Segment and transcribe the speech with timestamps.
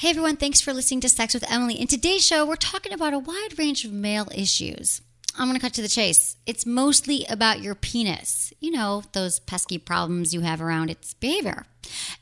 [0.00, 1.74] Hey everyone, thanks for listening to Sex with Emily.
[1.74, 5.02] In today's show, we're talking about a wide range of male issues.
[5.36, 6.36] I'm going to cut to the chase.
[6.46, 8.50] It's mostly about your penis.
[8.60, 11.66] You know, those pesky problems you have around its behavior.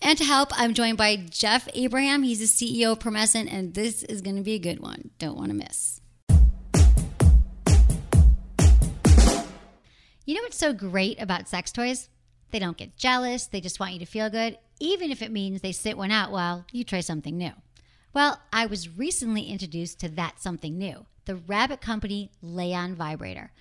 [0.03, 2.25] And to help, I'm joined by Jeff Abraham.
[2.25, 5.10] He's the CEO of Promescent, and this is going to be a good one.
[5.21, 6.01] Don't want to miss.
[10.24, 12.08] You know what's so great about sex toys?
[12.51, 15.60] They don't get jealous, they just want you to feel good, even if it means
[15.60, 17.52] they sit one out while you try something new.
[18.19, 23.52] Well, I was recently introduced to that something new the Rabbit Company Lay-On Vibrator.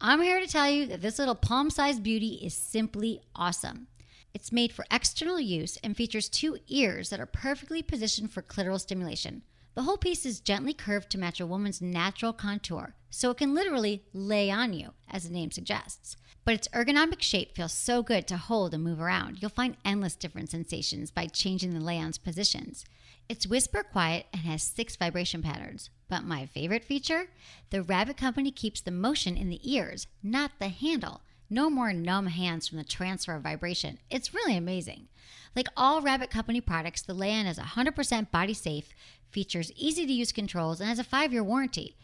[0.00, 3.86] I'm here to tell you that this little palm sized beauty is simply awesome.
[4.34, 8.80] It's made for external use and features two ears that are perfectly positioned for clitoral
[8.80, 9.42] stimulation.
[9.76, 13.54] The whole piece is gently curved to match a woman's natural contour, so it can
[13.54, 16.16] literally lay on you, as the name suggests.
[16.44, 19.40] But its ergonomic shape feels so good to hold and move around.
[19.40, 22.84] You'll find endless different sensations by changing the lay-on's positions.
[23.30, 25.88] It's whisper quiet and has six vibration patterns.
[26.08, 27.28] But my favorite feature?
[27.70, 31.20] The Rabbit Company keeps the motion in the ears, not the handle.
[31.48, 34.00] No more numb hands from the transfer of vibration.
[34.10, 35.06] It's really amazing.
[35.54, 38.88] Like all Rabbit Company products, the Lay-On is 100% body safe,
[39.30, 41.96] features easy to use controls, and has a five year warranty.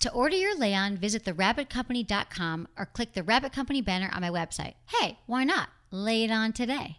[0.00, 4.74] To order your Lay-On, visit therabbitcompany.com or click the Rabbit Company banner on my website.
[5.00, 5.70] Hey, why not?
[5.90, 6.98] Lay it on today.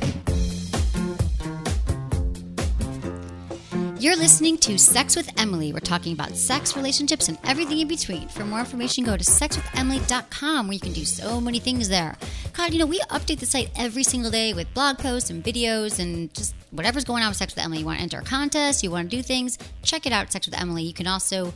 [4.01, 5.71] You're listening to Sex with Emily.
[5.73, 8.27] We're talking about sex, relationships, and everything in between.
[8.29, 12.15] For more information, go to sexwithemily.com where you can do so many things there.
[12.53, 15.99] God, you know, we update the site every single day with blog posts and videos
[15.99, 17.81] and just whatever's going on with Sex with Emily.
[17.81, 20.47] You want to enter a contest, you want to do things, check it out, Sex
[20.47, 20.81] with Emily.
[20.81, 21.53] You can also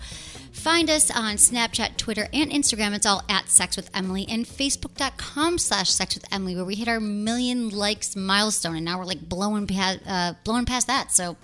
[0.51, 2.94] find us on Snapchat, Twitter, and Instagram.
[2.94, 6.88] It's all at Sex with Emily and Facebook.com slash Sex with Emily, where we hit
[6.88, 11.11] our million likes milestone, and now we're like blowing past, uh, blowing past that.
[11.11, 11.38] So,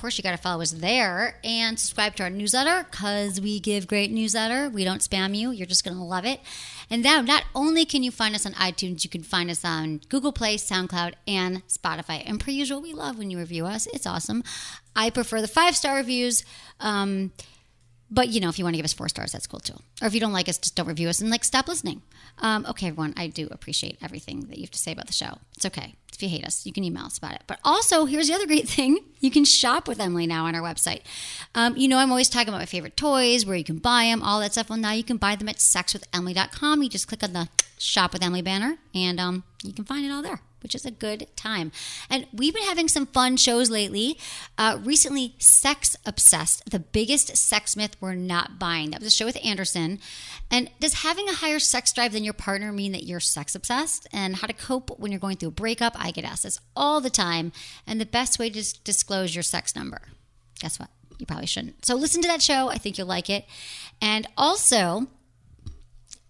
[0.00, 3.86] course, you got to follow us there and subscribe to our newsletter because we give
[3.86, 4.68] great newsletter.
[4.68, 5.50] We don't spam you.
[5.50, 6.40] You're just going to love it.
[6.90, 10.00] And now, not only can you find us on iTunes, you can find us on
[10.08, 12.22] Google Play, SoundCloud, and Spotify.
[12.26, 13.86] And per usual, we love when you review us.
[13.92, 14.42] It's awesome.
[14.96, 16.44] I prefer the five star reviews.
[16.80, 17.32] Um,
[18.10, 19.78] but you know, if you want to give us four stars, that's cool too.
[20.02, 22.02] Or if you don't like us, just don't review us and like stop listening.
[22.38, 25.38] Um, okay, everyone, I do appreciate everything that you have to say about the show.
[25.56, 27.42] It's okay if you hate us, you can email us about it.
[27.46, 30.62] But also, here's the other great thing: you can shop with Emily now on our
[30.62, 31.00] website.
[31.54, 34.22] Um, you know, I'm always talking about my favorite toys, where you can buy them,
[34.22, 34.68] all that stuff.
[34.68, 36.82] Well, now you can buy them at sexwithemily.com.
[36.82, 37.48] You just click on the
[37.78, 40.90] Shop with Emily banner, and um, you can find it all there which is a
[40.90, 41.72] good time.
[42.08, 44.18] And we've been having some fun shows lately.
[44.58, 48.90] Uh, recently, Sex Obsessed, the biggest sex myth we're not buying.
[48.90, 49.98] That was a show with Anderson.
[50.50, 54.08] And does having a higher sex drive than your partner mean that you're sex obsessed?
[54.12, 55.94] And how to cope when you're going through a breakup?
[55.98, 57.52] I get asked this all the time.
[57.86, 60.02] And the best way to disclose your sex number.
[60.60, 60.90] Guess what?
[61.18, 61.84] You probably shouldn't.
[61.84, 62.68] So listen to that show.
[62.70, 63.44] I think you'll like it.
[64.00, 65.06] And also,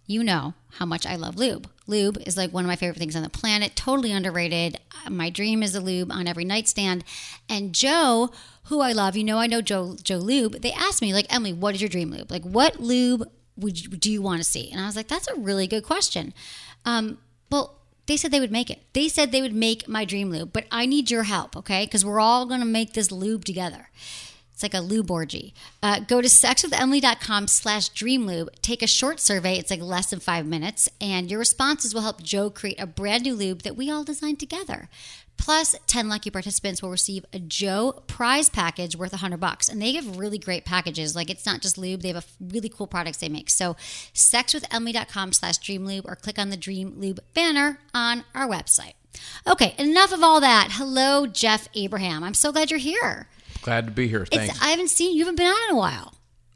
[0.05, 1.69] you know how much I love lube.
[1.91, 4.79] Lube is like one of my favorite things on the planet, totally underrated.
[5.09, 7.03] My dream is a lube on every nightstand.
[7.47, 8.31] And Joe,
[8.65, 11.53] who I love, you know I know Joe Joe Lube, they asked me like, "Emily,
[11.53, 12.31] what is your dream lube?
[12.31, 15.27] Like what lube would you, do you want to see?" And I was like, "That's
[15.27, 16.33] a really good question."
[16.85, 17.19] Um,
[17.51, 18.81] well, they said they would make it.
[18.93, 21.85] They said they would make my dream lube, but I need your help, okay?
[21.85, 23.89] Because we're all going to make this lube together.
[24.61, 25.55] It's like a lube orgy.
[25.81, 28.49] Uh, go to sexwithemily.com slash dreamlube.
[28.61, 29.57] Take a short survey.
[29.57, 30.87] It's like less than five minutes.
[31.01, 34.39] And your responses will help Joe create a brand new lube that we all designed
[34.39, 34.87] together.
[35.35, 39.67] Plus, 10 lucky participants will receive a Joe prize package worth 100 bucks.
[39.67, 41.15] And they give really great packages.
[41.15, 43.49] Like it's not just lube, they have really cool products they make.
[43.49, 43.75] So,
[44.13, 48.93] sexwithemily.com slash dreamlube or click on the Dream Lube banner on our website.
[49.47, 50.69] Okay, enough of all that.
[50.73, 52.23] Hello, Jeff Abraham.
[52.23, 53.27] I'm so glad you're here.
[53.61, 54.25] Glad to be here.
[54.25, 54.55] Thanks.
[54.55, 56.13] It's, I haven't seen you haven't been on in a while.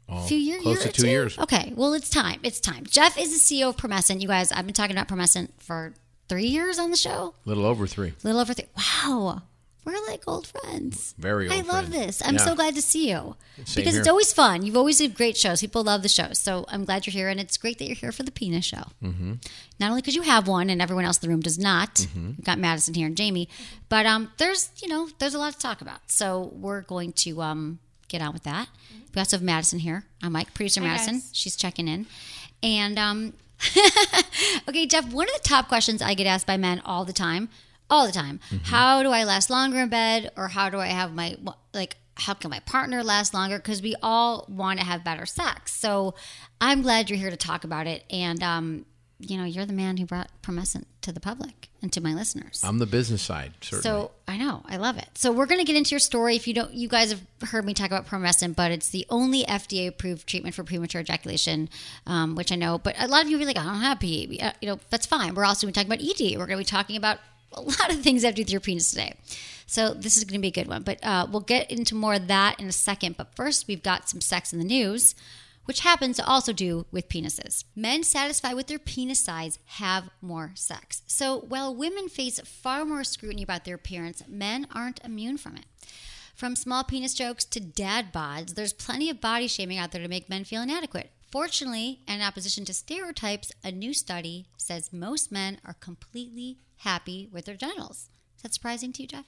[0.08, 1.08] Oh, a few years, close year to two two?
[1.08, 1.38] years.
[1.38, 2.40] Okay, well it's time.
[2.42, 2.84] It's time.
[2.86, 4.20] Jeff is the CEO of Promescent.
[4.20, 5.94] You guys, I've been talking about Promescent for
[6.28, 7.34] three years on the show.
[7.44, 8.08] A little over three.
[8.10, 8.66] A little over three.
[8.76, 9.42] Wow,
[9.86, 11.14] We're like old friends.
[11.16, 11.52] Very old.
[11.52, 12.18] I love friends.
[12.18, 12.22] this.
[12.26, 12.44] I'm Yeah.
[12.44, 14.66] so glad to see you Same because it's always fun.
[14.66, 15.60] You've always did great shows.
[15.60, 18.10] People love the shows, so I'm glad you're here, and it's great that you're here
[18.10, 18.82] for the penis show.
[19.00, 19.34] Mm-hmm.
[19.78, 21.94] Not only because you have one, and everyone else in the room does not.
[21.94, 22.26] Mm-hmm.
[22.26, 23.48] We've got Madison here and Jamie,
[23.88, 26.00] but um, there's you know there's a lot to talk about.
[26.10, 27.78] So we're going to um
[28.08, 28.68] get on with that.
[29.14, 30.04] We also have Madison here.
[30.20, 31.22] I'm Mike, producer Madison.
[31.32, 32.06] She's checking in,
[32.60, 33.34] and um.
[34.68, 37.48] okay, Jeff, one of the top questions I get asked by men all the time,
[37.90, 41.14] all the time, how do I last longer in bed or how do I have
[41.14, 41.36] my
[41.72, 45.74] like how can my partner last longer because we all want to have better sex.
[45.74, 46.14] So,
[46.60, 48.86] I'm glad you're here to talk about it and um
[49.18, 52.60] you know, you're the man who brought Promescent to the public and to my listeners.
[52.62, 53.82] I'm the business side, certainly.
[53.82, 55.08] So I know, I love it.
[55.14, 56.36] So we're going to get into your story.
[56.36, 59.44] If you don't, you guys have heard me talk about promescent, but it's the only
[59.44, 61.70] FDA approved treatment for premature ejaculation,
[62.06, 62.78] um, which I know.
[62.78, 64.42] But a lot of you are like, I don't have PED.
[64.42, 65.34] Uh, you know, that's fine.
[65.34, 66.38] We're also going to be talking about ED.
[66.38, 67.18] We're going to be talking about
[67.52, 69.14] a lot of things have to do with your penis today.
[69.66, 70.82] So this is going to be a good one.
[70.82, 73.16] But uh, we'll get into more of that in a second.
[73.16, 75.14] But first, we've got some sex in the news
[75.66, 77.64] which happens to also do with penises.
[77.74, 81.02] Men satisfied with their penis size have more sex.
[81.06, 85.66] So while women face far more scrutiny about their appearance, men aren't immune from it.
[86.34, 90.08] From small penis jokes to dad bods, there's plenty of body shaming out there to
[90.08, 91.10] make men feel inadequate.
[91.32, 97.44] Fortunately, in opposition to stereotypes, a new study says most men are completely happy with
[97.46, 98.08] their genitals.
[98.36, 99.24] Is that surprising to you, Jeff?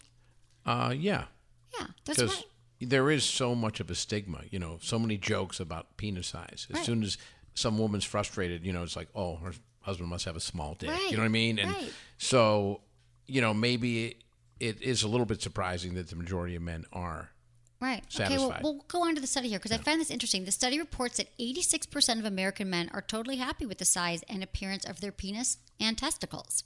[0.67, 1.25] uh, yeah,
[1.79, 2.45] Yeah, that's because right.
[2.81, 4.43] there is so much of a stigma.
[4.50, 6.67] You know, so many jokes about penis size.
[6.71, 6.85] As Right.
[6.87, 7.17] soon as
[7.55, 10.91] some woman's frustrated, you know, it's like, oh, her husband must have a small dick.
[10.91, 11.59] Right, You know what I mean?
[11.59, 11.93] And right.
[12.19, 12.83] so,
[13.27, 14.19] you know, maybe
[14.61, 17.31] it is a little bit surprising that the majority of men are.
[17.81, 18.03] Right.
[18.21, 20.44] Okay, well, we'll go on to the study here because I find this interesting.
[20.44, 24.43] The study reports that 86% of American men are totally happy with the size and
[24.43, 26.65] appearance of their penis and testicles.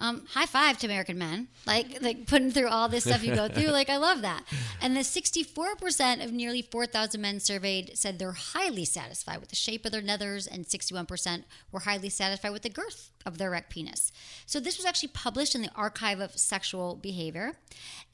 [0.00, 3.48] Um, high five to American men, like like putting through all this stuff you go
[3.54, 3.68] through.
[3.68, 4.44] Like I love that.
[4.80, 9.84] And the 64% of nearly 4,000 men surveyed said they're highly satisfied with the shape
[9.84, 14.10] of their nethers, and 61% were highly satisfied with the girth of their erect penis.
[14.46, 17.52] So this was actually published in the Archive of Sexual Behavior.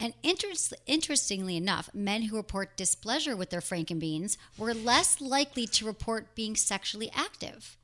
[0.01, 5.87] And interest, interestingly enough, men who report displeasure with their frankenbeans were less likely to
[5.87, 7.77] report being sexually active.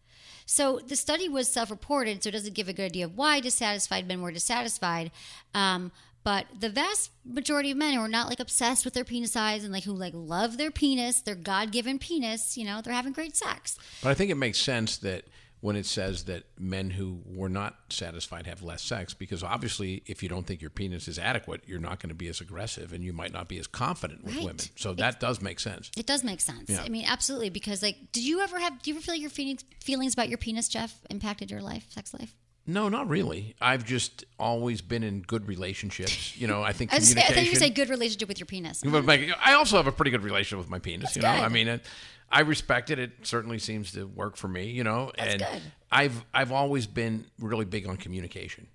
[0.46, 4.06] So the study was self-reported, so it doesn't give a good idea of why dissatisfied
[4.06, 5.10] men were dissatisfied.
[5.54, 5.92] Um,
[6.24, 9.64] but the vast majority of men who are not like obsessed with their penis size
[9.64, 13.36] and like who like love their penis, their God-given penis, you know, they're having great
[13.36, 13.76] sex.
[14.02, 15.24] But I think it makes sense that
[15.62, 20.20] when it says that men who were not satisfied have less sex, because obviously, if
[20.22, 23.02] you don't think your penis is adequate, you're not going to be as aggressive and
[23.04, 24.44] you might not be as confident with Right.
[24.44, 24.58] women.
[24.76, 25.90] So that does make sense.
[25.96, 26.68] It does make sense.
[26.68, 26.82] Yeah.
[26.82, 27.48] I mean, absolutely.
[27.50, 28.82] Because like, did you ever have?
[28.82, 32.12] Do you ever feel your feelings feelings about your penis, Jeff, impacted your life, sex
[32.12, 32.34] life?
[32.64, 33.56] No, not really.
[33.60, 36.36] I've just always been in good relationships.
[36.36, 37.74] You know, I think I, was, I thought you communication.
[37.74, 38.82] good relationship with your penis.
[38.84, 41.16] But like, I also have a pretty good relationship with my penis.
[41.16, 41.40] you know, good.
[41.42, 41.84] I mean, it,
[42.34, 42.98] I respect it.
[42.98, 44.66] It certainly seems to work for me.
[44.70, 45.62] You know, That's and good.
[45.90, 48.66] I've I've always been really big on communication,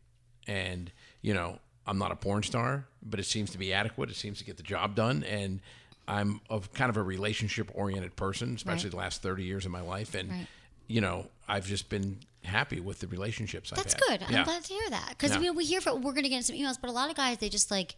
[0.48, 4.09] and you know, I'm not a porn star, but it seems to be adequate.
[4.09, 5.59] It seems to get the job done, and
[6.07, 8.92] I'm of kind of a relationship oriented person, especially Right.
[8.92, 10.48] the last 30 years of my life, and Right.
[10.88, 14.19] you know, I've just been happy with the relationships That's I've had.
[14.19, 14.27] good.
[14.30, 14.44] I'm Yeah.
[14.45, 15.39] glad to hear that because Yeah.
[15.39, 17.39] we, we hear from we're going to get some emails, but a lot of guys
[17.39, 17.95] they just like,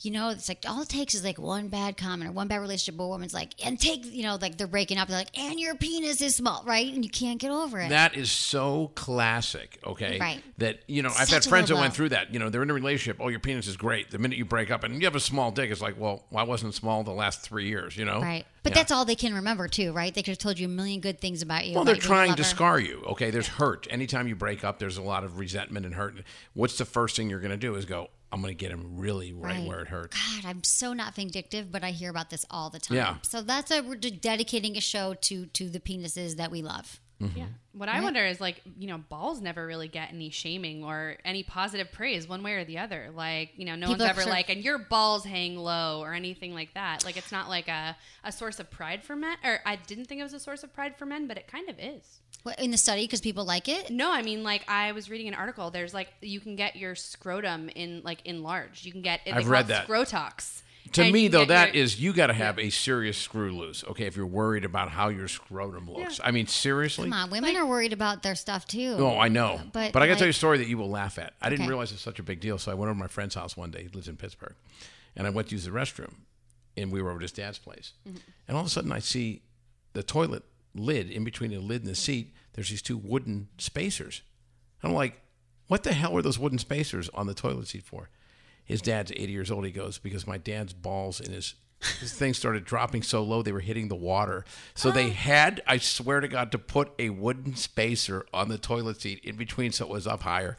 [0.00, 2.60] you know, it's like all it takes is like one bad comment or one bad
[2.60, 2.96] relationship.
[2.96, 5.08] But a woman's like, and take you know, like they're breaking up.
[5.08, 6.92] They're like, and your penis is small, right?
[6.92, 7.88] And you can't get over it.
[7.90, 10.18] That is so classic, okay?
[10.20, 10.42] Right.
[10.58, 12.32] That, you know, I've had friends that went through that.
[12.32, 13.18] You know, they're in a relationship.
[13.20, 14.10] Oh, your penis is great.
[14.10, 16.42] The minute you break up and you have a small dick, it's like, well, why
[16.42, 18.20] wasn't it small the last three years, you know?
[18.20, 18.44] Right.
[18.62, 18.76] But Yeah.
[18.76, 20.14] that's all they can remember too, right?
[20.14, 21.74] They could have told you a million good things about you.
[21.74, 23.30] Well, they're you being a trying to scar you, okay?
[23.30, 23.86] There's hurt.
[23.90, 26.14] Anytime you break up, there's a lot of resentment and hurt.
[26.54, 28.96] What's the first thing you're going to do is go, I'm going to get him
[28.98, 29.66] really right, Right.
[29.68, 30.16] where it hurts.
[30.16, 32.96] God, I'm so not vindictive, but I hear about this all the time.
[32.96, 33.16] Yeah.
[33.22, 37.00] So that's a we're dedicating a show to to the penises that we love.
[37.20, 37.28] Yeah.
[37.28, 37.42] Mm-hmm.
[37.78, 41.42] What I wonder is like, you know, balls never really get any shaming or any
[41.42, 43.10] positive praise one way or the other.
[43.14, 46.00] Like, you know, no People one's ever sort of- like, and your balls hang low
[46.00, 47.04] or anything like that.
[47.04, 49.36] Like, it's not like a, a source of pride for men.
[49.42, 51.68] Or I didn't think it was a source of pride for men, but it kind
[51.68, 52.20] of is.
[52.42, 53.90] What, in the study because people like it.
[53.90, 55.70] No, I mean, like, I was reading an article.
[55.70, 58.84] There's like, you can get your scrotum in, like, enlarged.
[58.84, 59.88] You can get, they I've read it that.
[59.88, 60.62] Scrotox.
[60.92, 63.56] To And me, though, get that your- is you got to have a serious screw
[63.56, 64.04] loose, okay?
[64.06, 67.04] If you're worried about how your scrotum looks, I mean, seriously.
[67.10, 68.96] Come on, women are worried about their stuff too.
[68.98, 69.60] Oh, I know.
[69.72, 71.32] But, But, I got to tell you a story that you will laugh at.
[71.40, 71.70] I didn't Okay.
[71.70, 72.58] realize it's such a big deal.
[72.58, 73.82] So I went over to my friend's house one day.
[73.82, 74.54] He lives in Pittsburgh.
[75.16, 76.12] And I went to use the restroom.
[76.76, 77.92] And we were over at his dad's place.
[78.06, 78.18] Mm-hmm.
[78.48, 79.42] And all of a sudden, I see
[79.94, 80.42] the toilet
[80.74, 84.22] lid, in between the lid and the seat, there's these two wooden spacers.
[84.82, 85.20] and I'm like,
[85.68, 88.10] what the hell are those wooden spacers on the toilet seat for?
[88.64, 89.64] His dad's 80 years old.
[89.64, 91.54] He goes, because my dad's balls in his
[92.00, 94.44] his thing started dropping so low they were hitting the water.
[94.74, 99.00] So they had, I swear to God, to put a wooden spacer on the toilet
[99.02, 100.56] seat in between so it was up higher.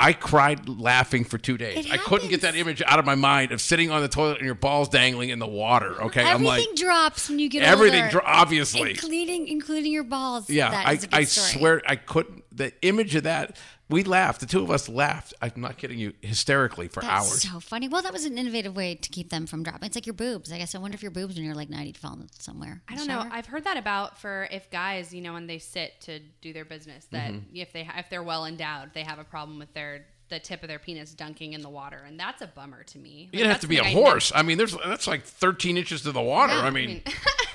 [0.00, 1.90] I cried laughing for two days.
[1.90, 4.46] I couldn't get that image out of my mind of sitting on the toilet and
[4.46, 6.00] your balls dangling in the water.
[6.04, 8.12] Okay, I'm Everything like drops when you get everything, older.
[8.12, 8.90] dro- obviously.
[8.90, 10.48] including including your balls.
[10.48, 12.44] Yeah, I, is a good I swear I couldn't.
[12.56, 13.56] The image of that,
[13.88, 14.40] we laughed.
[14.40, 15.32] The two of us laughed.
[15.40, 17.30] I'm not kidding you, hysterically for hours.
[17.30, 17.52] That's hours.
[17.54, 17.88] so funny.
[17.88, 19.86] Well, that was an innovative way to keep them from dropping.
[19.86, 20.52] It's like your boobs.
[20.52, 22.82] I guess I wonder if your boobs when you're like 90 fall somewhere.
[22.88, 23.24] I don't know.
[23.30, 26.64] I've heard that about for if guys, you know, when they sit to do their
[26.64, 27.42] business, that Mhm.
[27.54, 30.68] if they if they're well endowed, they have a problem with their the tip of
[30.68, 33.30] their penis dunking in the water, and that's a bummer to me.
[33.32, 34.30] Like, You'd have to be a horse.
[34.34, 36.52] I mean, there's that's like 13 inches to the water.
[36.52, 37.02] Yeah, I I mean, mean,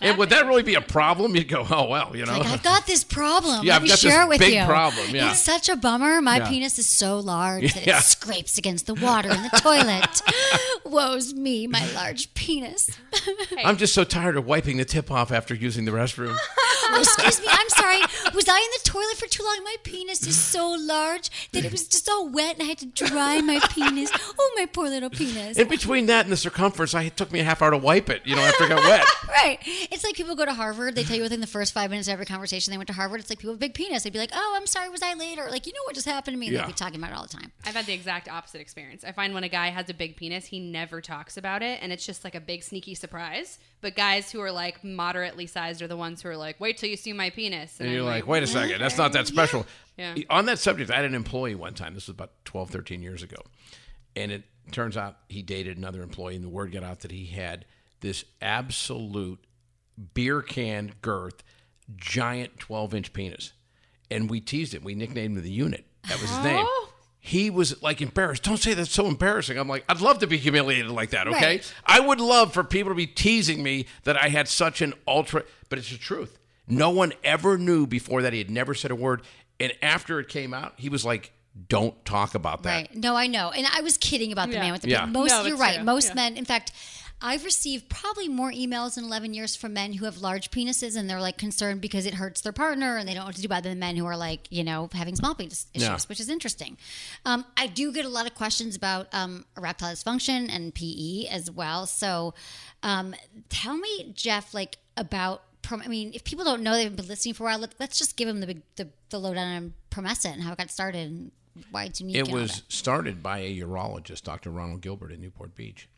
[0.00, 1.34] and would that really be a problem?
[1.36, 2.38] You'd go, oh well, you know.
[2.38, 3.64] Like I've got this problem.
[3.64, 4.64] Yeah, Let I've me got this share it with big you.
[4.64, 5.30] problem, yeah.
[5.30, 6.20] It's such a bummer.
[6.20, 6.48] My Yeah.
[6.48, 7.98] penis is so large that Yeah.
[7.98, 10.22] it scrapes against the water in the toilet.
[10.84, 12.90] Woe's me, my large penis.
[13.64, 16.36] I'm just so tired of wiping the tip off after using the restroom.
[17.00, 18.00] Excuse me, I'm sorry.
[18.34, 19.60] Was I in the toilet for too long?
[19.64, 22.86] My penis is so large that it was just all wet and I had to
[22.86, 24.10] dry my penis.
[24.38, 25.58] Oh, my poor little penis.
[25.58, 28.10] In between that and the circumference, I, it took me a half hour to wipe
[28.10, 28.22] it.
[28.24, 29.06] You know, after it got wet.
[29.30, 29.58] Right.
[29.64, 30.94] It's like people go to Harvard.
[30.96, 33.20] They tell you within the first five minutes of every conversation they went to Harvard.
[33.20, 34.02] It's like people with big penis.
[34.02, 36.06] They'd be like, "Oh, I'm sorry, was I late?" Or like, "You know what just
[36.06, 36.62] happened to me?" Yeah.
[36.62, 37.52] They'd be talking about it all the time.
[37.64, 39.02] I've had the exact opposite experience.
[39.04, 41.90] I find when a guy has a big penis, he never talks about it, and
[41.92, 43.58] it's just like a big sneaky surprise.
[43.80, 46.88] But guys who are like moderately sized are the ones who are like, "Wait till
[46.88, 49.66] you see my penis," And I'm you're like, wait a second, that's not that special.
[49.96, 50.14] Yeah.
[50.30, 51.94] On that subject, I had an employee one time.
[51.94, 53.36] This was about 12, 13 years ago.
[54.16, 57.26] And it turns out he dated another employee, and the word got out that he
[57.26, 57.66] had
[58.00, 59.38] this absolute
[60.14, 61.44] beer can girth,
[61.96, 63.52] giant 12 inch penis.
[64.10, 64.82] And we teased him.
[64.82, 65.84] We nicknamed him the unit.
[66.08, 66.66] That was his name.
[67.22, 68.42] He was like embarrassed.
[68.42, 69.58] Don't say that's so embarrassing.
[69.58, 71.46] I'm like, I'd love to be humiliated like that, okay?
[71.46, 71.74] Right.
[71.84, 75.44] I would love for people to be teasing me that I had such an ultra,
[75.68, 76.38] but it's the truth.
[76.70, 78.32] No one ever knew before that.
[78.32, 79.22] He had never said a word.
[79.58, 81.32] And after it came out, he was like,
[81.68, 82.74] don't talk about that.
[82.74, 82.94] Right.
[82.94, 83.50] No, I know.
[83.50, 84.60] And I was kidding about the Yeah.
[84.62, 85.04] man with the Yeah.
[85.04, 85.76] Most, No, you're right.
[85.76, 85.84] true.
[85.84, 86.14] Most Yeah.
[86.14, 86.72] men, in fact,
[87.22, 91.10] I've received probably more emails in 11 years from men who have large penises and
[91.10, 93.46] they're like concerned because it hurts their partner and they don't know what to do
[93.46, 95.98] about it than men who are like, you know, having small penis issues, Yeah.
[96.06, 96.78] which is interesting.
[97.26, 101.50] Um, I do get a lot of questions about um, erectile dysfunction and PE as
[101.50, 101.84] well.
[101.86, 102.32] So
[102.82, 103.14] um,
[103.50, 105.42] tell me, Jeff, like about.
[105.72, 108.16] I mean, if people don't know they've been listening for a while, let, let's just
[108.16, 111.32] give them the the, the lowdown on Promescent and how it got started and
[111.70, 112.16] why it's unique.
[112.16, 114.50] It was started by a urologist, Dr.
[114.50, 115.88] Ronald Gilbert in Newport Beach.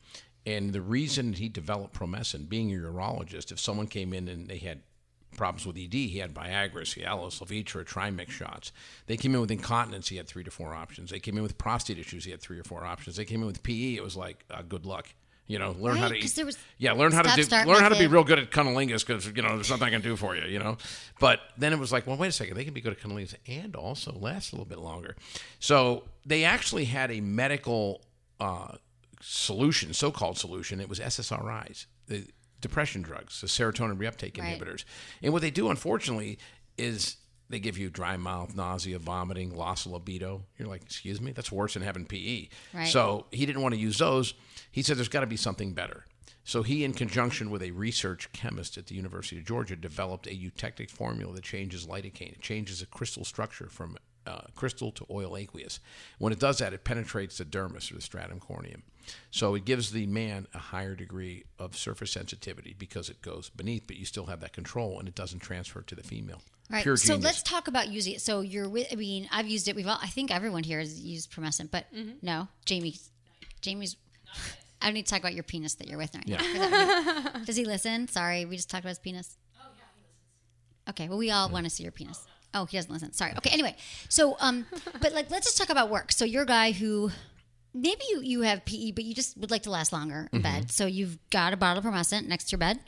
[0.45, 4.59] And the reason he developed Promescent, being a urologist, if someone came in and they
[4.59, 4.81] had
[5.37, 8.73] problems with ED, he had Viagra, Cialis, Levitra, Trimix shots.
[9.07, 11.11] They came in with incontinence, he had three to four options.
[11.11, 13.17] They came in with prostate issues, he had three or four options.
[13.17, 15.15] They came in with PE, it was like, uh, good luck.
[15.49, 16.35] You know, learn how to eat.
[16.35, 19.05] there was yeah, learn how to do, learn how to be real good at cunnilingus
[19.07, 20.45] because you know there's nothing I can do for you.
[20.45, 20.79] You know,
[21.21, 23.35] but then it was like, well, wait a second, they can be good at cunnilingus
[23.47, 25.17] and also last a little bit longer.
[25.59, 28.03] So they actually had a medical
[28.41, 28.77] uh,
[29.21, 30.81] solution, so-called solution.
[30.81, 32.27] It was SSRIs, the
[32.61, 34.59] depression drugs, the serotonin reuptake Right.
[34.59, 34.85] inhibitors.
[35.23, 36.39] And what they do, unfortunately,
[36.79, 37.17] is
[37.53, 40.43] they give you dry mouth, nausea, vomiting, loss of libido.
[40.59, 42.49] You're like, excuse me, that's worse than having PE.
[42.73, 42.89] Right.
[42.89, 44.33] So he didn't want to use those.
[44.71, 46.07] He said there's got to be something better.
[46.45, 50.31] So he, in conjunction with a research chemist at the University of Georgia, developed a
[50.31, 52.33] eutectic formula that changes lidocaine.
[52.33, 55.79] It changes the crystal structure from uh, crystal to oil aqueous.
[56.19, 58.81] When it does that, it penetrates the dermis or the stratum corneum.
[59.31, 63.87] So it gives the man a higher degree of surface sensitivity because it goes beneath,
[63.87, 66.41] but you still have that control and it doesn't transfer to the female.
[66.71, 66.83] Right.
[66.83, 67.25] Pure so genius.
[67.25, 68.21] let's talk about using it.
[68.23, 68.87] So you're with.
[68.91, 69.77] I mean, I've used it.
[69.77, 69.99] We've all.
[70.01, 71.87] I think everyone here has used Promescent, but
[72.23, 72.95] no, Jamie.
[73.61, 73.97] Jamie's.
[74.81, 76.39] I don't need to talk about your penis that you're with right now.
[76.39, 78.09] 'cause that would be- Does he listen?
[78.09, 79.37] Sorry, we just talked about his penis.
[79.61, 80.91] Oh yeah, he listens.
[80.91, 82.27] Okay, well we all want to see your penis.
[82.55, 83.13] Oh, he doesn't listen.
[83.13, 83.33] Sorry.
[83.37, 83.51] Okay.
[83.51, 83.77] Anyway,
[84.09, 84.67] so um,
[85.01, 86.11] but like let's just talk about work.
[86.13, 87.11] So you're a guy who.
[87.75, 90.61] Maybe you, you have PE, but you just would like to last longer in mm-hmm.
[90.61, 90.71] bed.
[90.71, 92.81] So you've got a bottle of Promescent next to your bed,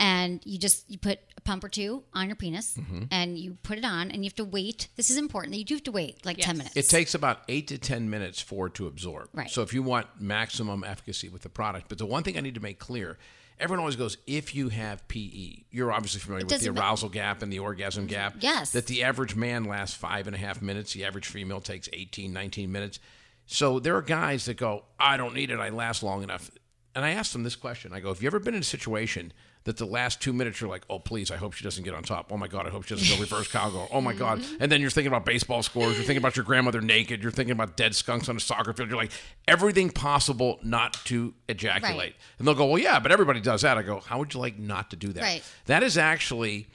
[0.00, 3.04] and you just you put a pump or two on your penis, mm-hmm.
[3.10, 4.88] and you put it on, and you have to wait.
[4.96, 5.54] This is important.
[5.54, 6.76] You do have to wait like ten minutes.
[6.76, 9.28] It takes about eight to 10 minutes for it to absorb.
[9.32, 9.50] Right.
[9.50, 12.54] So if you want maximum efficacy with the product, but the one thing I need
[12.54, 13.18] to make clear
[13.58, 17.08] everyone always goes, if you have PE, you're obviously familiar with the doesn't ma- arousal
[17.08, 18.34] gap and the orgasm gap.
[18.40, 18.72] Yes.
[18.72, 22.32] That the average man lasts five and a half minutes, the average female takes 18,
[22.32, 22.98] 19 minutes.
[23.46, 26.50] So there are guys that go, I don't need it, I last long enough.
[26.94, 29.32] And I asked them this question I go, Have you ever been in a situation
[29.66, 32.04] that the last two minutes you're like, oh please, I hope she doesn't get on
[32.04, 32.30] top.
[32.32, 33.88] Oh my god, I hope she doesn't go reverse cowgirl.
[33.90, 34.62] Oh my god, mm-hmm.
[34.62, 35.96] and then you're thinking about baseball scores.
[35.96, 37.20] You're thinking about your grandmother naked.
[37.20, 38.88] You're thinking about dead skunks on a soccer field.
[38.88, 39.10] You're like
[39.48, 41.98] everything possible not to ejaculate.
[41.98, 42.14] Right.
[42.38, 43.76] And they'll go, well, yeah, but everybody does that.
[43.76, 45.22] I go, how would you like not to do that?
[45.22, 45.42] Right.
[45.66, 46.68] That is actually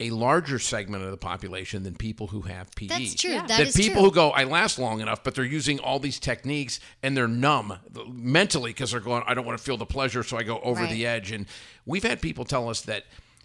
[0.00, 2.86] a larger segment of the population than people who have PE.
[2.86, 3.32] That's true.
[3.32, 3.40] Yeah.
[3.46, 4.10] That That is people true.
[4.10, 7.78] who go, I last long enough, but they're using all these techniques and they're numb
[8.08, 10.82] mentally because they're going, I don't want to feel the pleasure, so I go over
[10.82, 10.90] Right.
[10.90, 11.32] the edge.
[11.32, 11.46] And
[11.84, 13.04] we've had people tell us that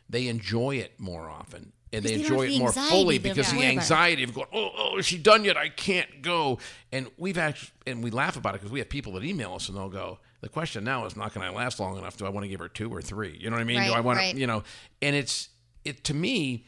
[0.10, 1.72] they enjoy it more often.
[1.92, 3.82] And they they enjoy it the more fully because the worry about.
[3.84, 5.58] anxiety of going, oh, oh, is she done yet?
[5.58, 6.58] I can't go.
[6.92, 9.70] And we've actually, and we laugh about it because we have people that email us
[9.70, 12.18] and they'll go, the question now is not going to last long enough.
[12.18, 13.38] Do I want to give her two or three?
[13.40, 13.84] You know what I mean?
[13.84, 14.34] Do I want right.
[14.34, 14.64] to, you know,
[15.02, 15.50] and it's,
[15.86, 16.66] it to me,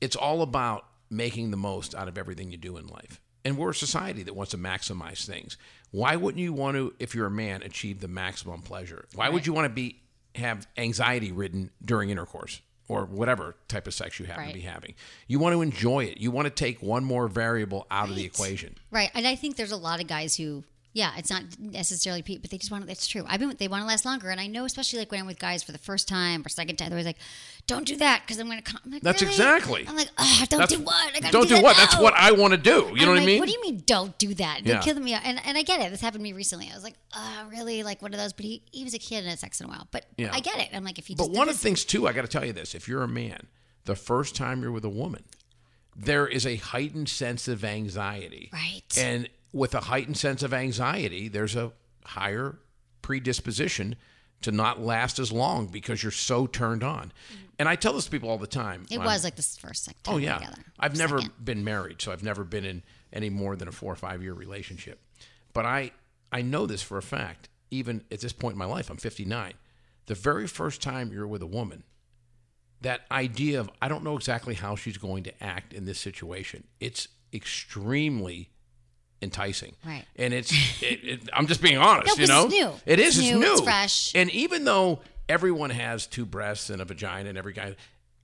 [0.00, 3.20] it's all about making the most out of everything you do in life.
[3.44, 5.56] And we're a society that wants to maximize things.
[5.90, 9.06] Why wouldn't you want to, if you're a man, achieve the maximum pleasure?
[9.14, 10.00] Why would you want to be
[10.34, 14.48] have anxiety ridden during intercourse or whatever type of sex you happen Right.
[14.52, 14.94] to be having?
[15.28, 16.18] You want to enjoy it.
[16.18, 18.76] You want to take one more variable out of the equation.
[18.90, 19.10] Right.
[19.14, 22.50] And I think there's a lot of guys who, yeah, it's not necessarily PE, but
[22.50, 23.24] they just want to, it's true.
[23.28, 24.30] I've been, they want to last longer.
[24.30, 26.76] And I know, especially like when I'm with guys for the first time or second
[26.76, 27.18] time, they're always like,
[27.66, 29.84] don't do that because I'm going to like, That's "Really?" exactly.
[29.86, 31.14] I'm like, oh, don't That's- do what?
[31.14, 31.76] I gotta don't do, do that what?
[31.76, 32.70] That's what I want to do.
[32.70, 33.38] You know I'm what I like, mean?
[33.40, 34.60] What do you mean, don't do that?
[34.64, 34.80] They're Yeah.
[34.80, 35.12] killing me.
[35.12, 35.90] And, and I get it.
[35.90, 36.68] This happened to me recently.
[36.70, 37.82] I was like, oh, really?
[37.82, 38.32] Like one of those.
[38.32, 39.86] But he, he was a kid and had sex in a while.
[39.92, 40.30] But Yeah.
[40.32, 40.70] I get it.
[40.72, 42.52] I'm like, if you But one of the things too, I got to tell you
[42.54, 43.46] this: if you're a man,
[43.84, 45.24] the first time you're with a woman,
[45.94, 48.48] there is a heightened sense of anxiety.
[48.52, 48.82] Right.
[48.96, 51.72] And with a heightened sense of anxiety, there's a
[52.04, 52.58] higher
[53.02, 53.96] predisposition
[54.42, 57.12] to not last as long because you're so turned on.
[57.58, 58.86] And I tell this to people all the time.
[58.90, 60.62] it I'm- was like this first oh, time Oh yeah, together.
[60.78, 61.44] I've never Second.
[61.44, 64.34] been married, so I've never been in any more than a four or five year
[64.34, 65.00] relationship.
[65.52, 65.90] But I
[66.30, 67.48] I know this for a fact.
[67.70, 69.54] Even at this point in my life, I'm 59.
[70.06, 71.82] The very first time you're with a woman,
[72.80, 76.64] that idea of I don't know exactly how she's going to act in this situation.
[76.80, 78.50] It's extremely
[79.22, 80.04] enticing, Right.
[80.16, 82.72] And it's it, it, I'm just being honest, No, you know, it's new.
[82.86, 83.18] It is.
[83.18, 83.52] It's It's new, new.
[83.52, 84.12] it's fresh.
[84.14, 87.74] And even though everyone has two breasts and a vagina, and every guy,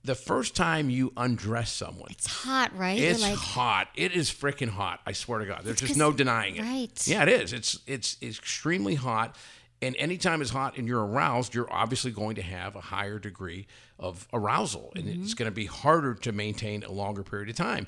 [0.03, 2.97] the first time you undress someone, It's hot, right?
[2.99, 3.87] it's like, hot.
[3.95, 4.99] It is freaking hot.
[5.05, 5.61] I swear to God.
[5.63, 6.61] There's just no denying it.
[6.61, 7.07] right.
[7.07, 7.53] Yeah, it is.
[7.53, 9.35] It's it's extremely hot.
[9.81, 13.67] And anytime it's hot and you're aroused, you're obviously going to have a higher degree
[13.99, 14.93] of arousal.
[14.95, 15.23] And Mm-hmm.
[15.23, 17.85] it's going to be harder to maintain a longer period of time.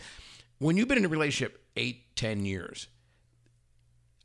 [0.59, 2.87] When you've been in a relationship eight, ten years,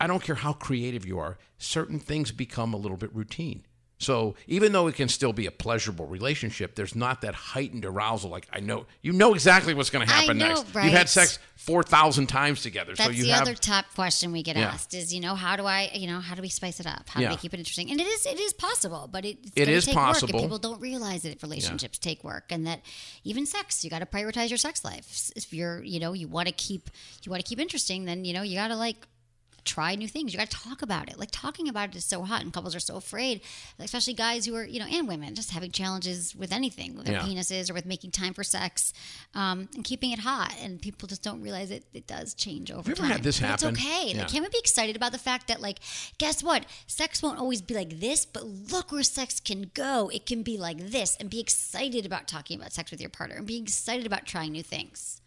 [0.02, 3.64] I don't care how creative you are, certain things become a little bit routine.
[3.98, 8.30] So even though it can still be a pleasurable relationship, there's not that heightened arousal.
[8.30, 10.74] Like I know you know exactly what's going to I happen know, next.
[10.74, 10.84] right?
[10.86, 14.32] You've had sex four thousand times together, That's so you the have other top question
[14.32, 14.70] we get Yeah.
[14.70, 17.08] asked is, you know, how do I, you know, how do we spice it up?
[17.08, 17.28] How Yeah.
[17.28, 17.92] do we keep it interesting?
[17.92, 20.40] And it is, it is possible, but it, it's It gonna take Work possible.
[20.40, 22.80] and people don't realize that relationships take work, and that
[23.22, 25.30] even sex, you got to prioritize your sex life.
[25.36, 26.90] If you're, you know, you want to keep,
[27.22, 28.96] you want to keep interesting, then you know, you got to like
[29.64, 30.32] try new things.
[30.32, 31.18] You got to talk about it.
[31.18, 33.40] Like talking about it is so hot, and couples are so afraid,
[33.78, 37.16] especially guys who are, you know, and women, just having challenges with anything, with their
[37.16, 37.22] Yeah.
[37.22, 38.92] penises or with making time for sex,
[39.34, 40.54] um, and keeping it hot.
[40.60, 41.84] And people just don't realize it.
[41.92, 43.10] It does change over ever time.
[43.10, 43.74] had this happen?
[43.74, 44.12] It's okay.
[44.12, 44.18] Yeah.
[44.22, 45.78] Like, can't we be excited about the fact that, like,
[46.18, 46.66] guess what?
[46.86, 50.10] Sex won't always be like this, but look where sex can go.
[50.12, 53.36] It can be like this, and be excited about talking about sex with your partner,
[53.36, 55.20] and being excited about trying new things.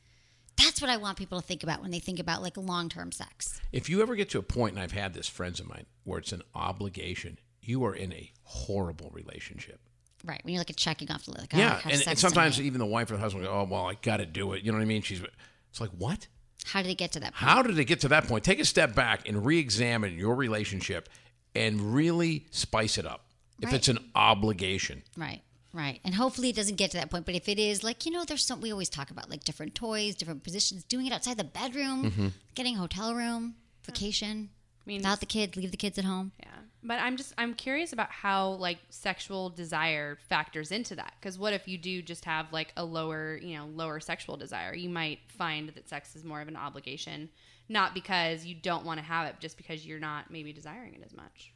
[0.58, 3.12] That's what I want people to think about when they think about like long term
[3.12, 3.60] sex.
[3.72, 6.20] If you ever get to a point, and I've had this friends of mine, where
[6.20, 9.80] it's an obligation, you are in a horrible relationship.
[10.24, 10.42] Right.
[10.44, 12.68] When you're like checking off the like, oh, yeah, and, and sometimes tonight.
[12.68, 14.72] even the wife or the husband go, "Oh, well, I got to do it." You
[14.72, 15.02] know what I mean?
[15.02, 15.22] She's
[15.70, 16.28] it's like, what?
[16.66, 17.50] how did it get to that point?
[17.52, 18.44] How did it get to that point?
[18.44, 21.10] Take a step back and re-examine your relationship
[21.54, 23.26] and really spice it up.
[23.62, 23.76] If Right.
[23.76, 25.42] it's an obligation, Right.
[25.76, 26.00] Right.
[26.06, 27.26] And hopefully it doesn't get to that point.
[27.26, 29.76] But if it is, like, you know, there's some, we always talk about like different
[29.76, 32.28] toys, different positions, doing it outside the bedroom, Mm-hmm.
[32.56, 36.32] getting a hotel room, vacation, I mean, without the kids, leave the kids at home.
[36.40, 36.48] Yeah.
[36.82, 41.52] But I'm just I'm curious about how like sexual desire factors into that cuz what
[41.52, 44.74] if you do just have like a lower, you know, lower sexual desire?
[44.76, 47.30] You might find that sex is more of an obligation,
[47.68, 51.02] not because you don't want to have it, just because you're not maybe desiring it
[51.04, 51.52] as much.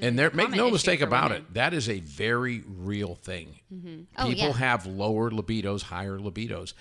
[0.00, 1.46] And there make no mistake about women.
[1.48, 3.60] it, that is a very real thing.
[4.18, 4.52] Oh, People yeah.
[4.52, 6.74] have lower libidos, higher libidos,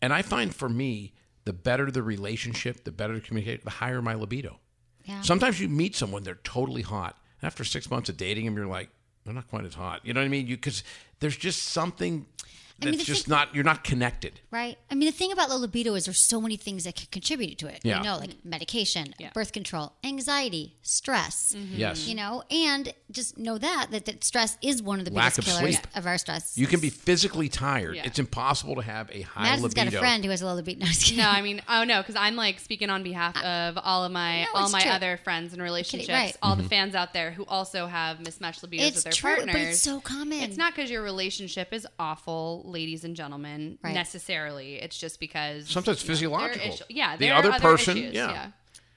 [0.00, 1.12] and I find for me,
[1.44, 4.58] the better the relationship, the better the communication, the higher my libido.
[5.04, 5.22] Yeah.
[5.22, 7.16] Sometimes you meet someone, they're totally hot.
[7.42, 8.90] After six months of dating them, you're like,
[9.24, 10.04] they're not quite as hot.
[10.04, 10.46] You know what I mean?
[10.46, 10.82] You because
[11.20, 12.26] there's just something
[12.80, 13.54] I mean, It's just thing- not.
[13.54, 14.40] You're not connected.
[14.52, 14.78] Right.
[14.90, 17.58] I mean, the thing about low libido is there's so many things that can contribute
[17.58, 17.80] to it.
[17.82, 17.98] Yeah.
[17.98, 19.30] You know, like medication, Yeah.
[19.34, 21.54] birth control, anxiety, stress.
[21.56, 22.06] Yes.
[22.06, 25.38] You know, and just know that, that that stress is one of the Lack biggest
[25.38, 25.86] of killers sleep.
[25.96, 26.56] of our stress.
[26.56, 27.96] You can be physically tired.
[27.96, 28.02] Yeah.
[28.04, 29.84] It's impossible to have a high Madison's libido.
[29.90, 30.86] got a friend who has a low libido.
[31.18, 31.32] No, I.
[31.32, 34.42] No, I mean, oh no, because I'm like speaking on behalf of all of my
[34.42, 34.90] No, all my true.
[34.92, 36.36] other friends and relationships, right.
[36.42, 36.62] all Mm-hmm.
[36.62, 39.68] the fans out there who also have mismatched libidos It's with their true, but partners.
[39.74, 40.40] it's so common.
[40.42, 43.94] It's not because your relationship is awful, ladies and gentlemen, Right.
[43.94, 44.76] necessarily.
[44.76, 46.16] It's just because Sometimes you know, there
[46.54, 46.86] physiological.
[46.88, 48.50] yeah, The other other person, issues, yeah.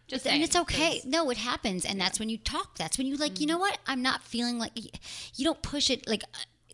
[0.08, 1.02] Just and it's okay.
[1.06, 2.78] No, it happens, and that's when you talk.
[2.78, 3.40] That's when you like.
[3.40, 3.52] You mm.
[3.52, 3.78] know what?
[3.88, 4.72] I'm not feeling like.
[5.38, 6.24] You don't push it like.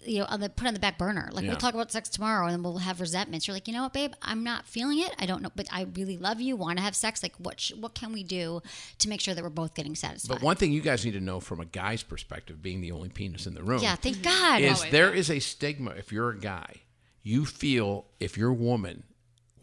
[0.06, 1.30] You know, on the put it on the back burner.
[1.34, 1.50] Like Yeah.
[1.50, 3.46] we'll talk about sex tomorrow, and then we'll have resentments.
[3.46, 4.14] You're like, you know what, babe?
[4.22, 5.14] I'm not feeling it.
[5.20, 6.56] I don't know, but I really love you.
[6.56, 7.22] Want to have sex?
[7.22, 7.60] Like, what?
[7.60, 8.62] Sh- what can we do
[9.00, 10.36] to make sure that we're both getting satisfied?
[10.36, 13.10] But one thing you guys need to know from a guy's perspective, being the only
[13.10, 14.62] penis in the room, yeah, thank God.
[14.62, 15.20] is Always, there yeah.
[15.20, 16.76] is a stigma if you're a guy,
[17.28, 19.04] you feel if your woman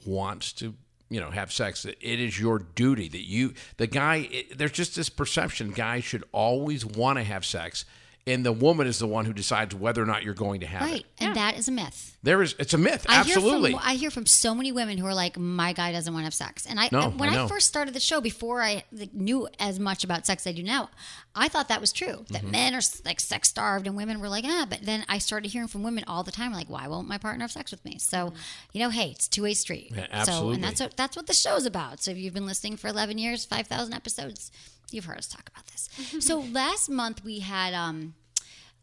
[0.05, 0.75] wants to,
[1.09, 4.73] you know, have sex, that it is your duty that you, the guy, it, there's
[4.73, 7.87] just this perception guys should always want to have sex,
[8.27, 10.81] and the woman is the one who decides whether or not you're going to have
[10.83, 11.07] right, it.
[11.21, 12.17] and that is a myth.
[12.23, 13.73] There is, it's a myth, I absolutely.
[13.73, 16.23] Hear from, I hear from so many women who are like, "My guy doesn't want
[16.23, 18.85] to have sex," and I No, when I I, first started the show, before I
[18.93, 20.89] like, knew as much about sex as I do now,
[21.35, 22.25] I thought that was true.
[22.31, 22.51] That Mm-hmm.
[22.51, 25.69] men are like sex starved, and women were like, "Ah," but then I started hearing
[25.69, 28.33] from women all the time, like, "Why won't my partner have sex with me?" So,
[28.73, 29.93] you know, hey, it's two way street.
[29.95, 30.55] Yeah, So, absolutely.
[30.55, 32.03] and that's what that's what the show's about.
[32.03, 34.51] So, if you've been listening for eleven years, five thousand episodes,
[34.91, 35.89] you've heard us talk about this.
[35.97, 36.21] Mm-hmm.
[36.21, 38.15] so last month we had um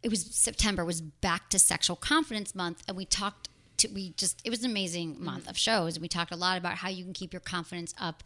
[0.04, 4.42] it was September was back to sexual confidence month and we talked to we just
[4.46, 5.26] it was an amazing mm-hmm.
[5.26, 7.94] month of shows and we talked a lot about how you can keep your confidence
[8.00, 8.24] up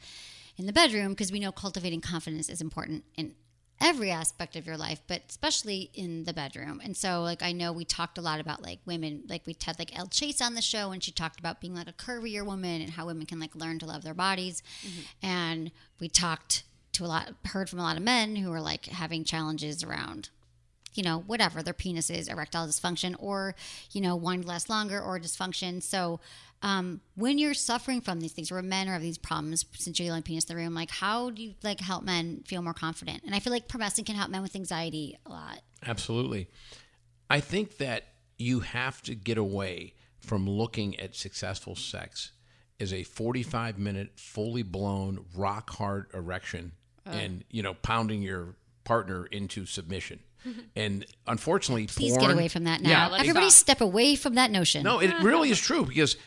[0.58, 3.36] in the bedroom because we know cultivating confidence is important in
[3.82, 6.80] every aspect of your life but especially in the bedroom.
[6.84, 9.78] And so like i know we talked a lot about like women like we had
[9.80, 12.82] like Elle Chase on the show and she talked about being like a curvier woman
[12.82, 14.64] and how women can like learn to love their bodies.
[14.86, 15.28] Mm-hmm.
[15.28, 16.64] And we talked
[16.96, 20.30] to a lot heard from a lot of men who are like having challenges around
[20.96, 23.56] you know, whatever their penis is, erectile dysfunction, or,
[23.92, 25.84] you know, wanting to last longer or dysfunction.
[25.84, 26.20] So,
[26.62, 30.08] um, when you're suffering from these things, where men are having these problems, since you're
[30.08, 32.74] the only penis in the room, like, how do you like help men feel more
[32.74, 33.24] confident?
[33.26, 35.60] And I feel like promescent can help men with anxiety a lot.
[35.86, 36.48] Absolutely.
[37.30, 38.06] I think that
[38.38, 42.32] you have to get away from looking at successful sex
[42.80, 46.72] as a 45 minute, fully blown, rock hard erection
[47.06, 47.18] Uh-huh.
[47.18, 50.20] and, you know, pounding your partner into submission.
[50.46, 50.60] Mm-hmm.
[50.76, 52.90] and unfortunately, Please porn, get away from that now.
[52.90, 53.78] Yeah, Everybody stop.
[53.78, 54.84] step away from that notion.
[54.84, 56.18] no, it really is true because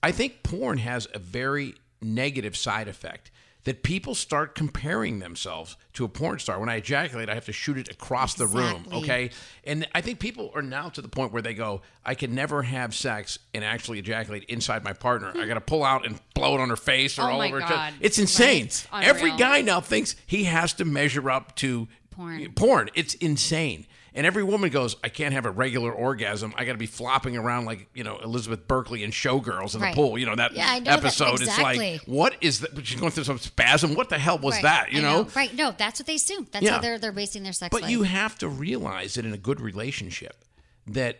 [0.00, 3.32] I think porn has a very negative side effect
[3.64, 6.60] that people start comparing themselves to a porn star.
[6.60, 9.30] When I ejaculate, I have to shoot it across the room, okay?
[9.64, 12.62] And I think people are now to the point where they go, I can never
[12.62, 15.32] have sex and actually ejaculate inside my partner.
[15.34, 17.60] I got to pull out and blow it on her face or Oh all over
[17.60, 17.66] her
[18.00, 18.68] It's insane.
[18.92, 19.06] Right.
[19.06, 22.52] Every guy now thinks he has to measure up to Porn.
[22.54, 22.90] Porn.
[22.94, 23.86] It's insane.
[24.16, 26.54] And every woman goes, I can't have a regular orgasm.
[26.56, 29.92] I got to be flopping around like, you know, Elizabeth Berkley and Showgirls in Right.
[29.92, 30.16] the pool.
[30.16, 30.98] You know, that Yeah, know that.
[31.00, 31.40] episode.
[31.42, 32.86] It's like, what is that?
[32.86, 33.94] She's going through some spasm.
[33.96, 34.62] What the hell was Right.
[34.62, 34.92] that?
[34.92, 35.28] You I know?
[35.34, 35.52] Right.
[35.52, 36.46] No, that's what they assume.
[36.52, 36.74] That's Yeah.
[36.74, 37.90] how they're, they're basing their sex But life.
[37.90, 40.44] you have to realize that in a good relationship,
[40.86, 41.18] that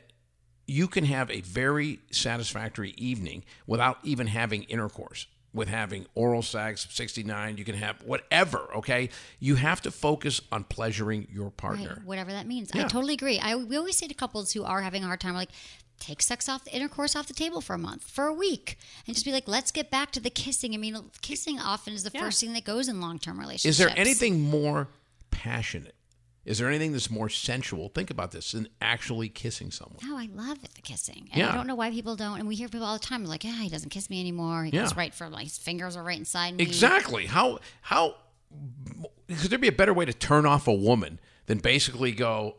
[0.68, 5.26] you can have a very satisfactory evening without even having intercourse.
[5.54, 9.08] With having oral sex, 69, you can have whatever, okay?
[9.38, 11.94] You have to focus on pleasuring your partner.
[11.98, 12.72] Right, whatever that means.
[12.74, 12.84] Yeah.
[12.84, 13.38] I totally agree.
[13.38, 15.50] I we always say to couples who are having a hard time, like,
[16.00, 19.14] take sex off the intercourse off the table for a month, for a week, and
[19.14, 20.74] just be like, let's get back to the kissing.
[20.74, 23.78] I mean, kissing often is the first thing that goes in long term relationships.
[23.78, 24.88] Is there anything more
[25.30, 25.93] passionate?
[26.44, 27.88] Is there anything that's more sensual?
[27.88, 29.98] Think about this than actually kissing someone.
[30.06, 31.28] No, I love it, the kissing.
[31.32, 31.50] And Yeah.
[31.52, 32.38] I don't know why people don't.
[32.38, 34.64] And we hear people all the time like, yeah, he doesn't kiss me anymore.
[34.64, 34.82] He Yeah.
[34.82, 36.62] goes right for like his fingers are right inside me.
[36.62, 37.26] Exactly.
[37.26, 38.16] How how
[39.28, 42.56] could there be a better way to turn off a woman than basically go,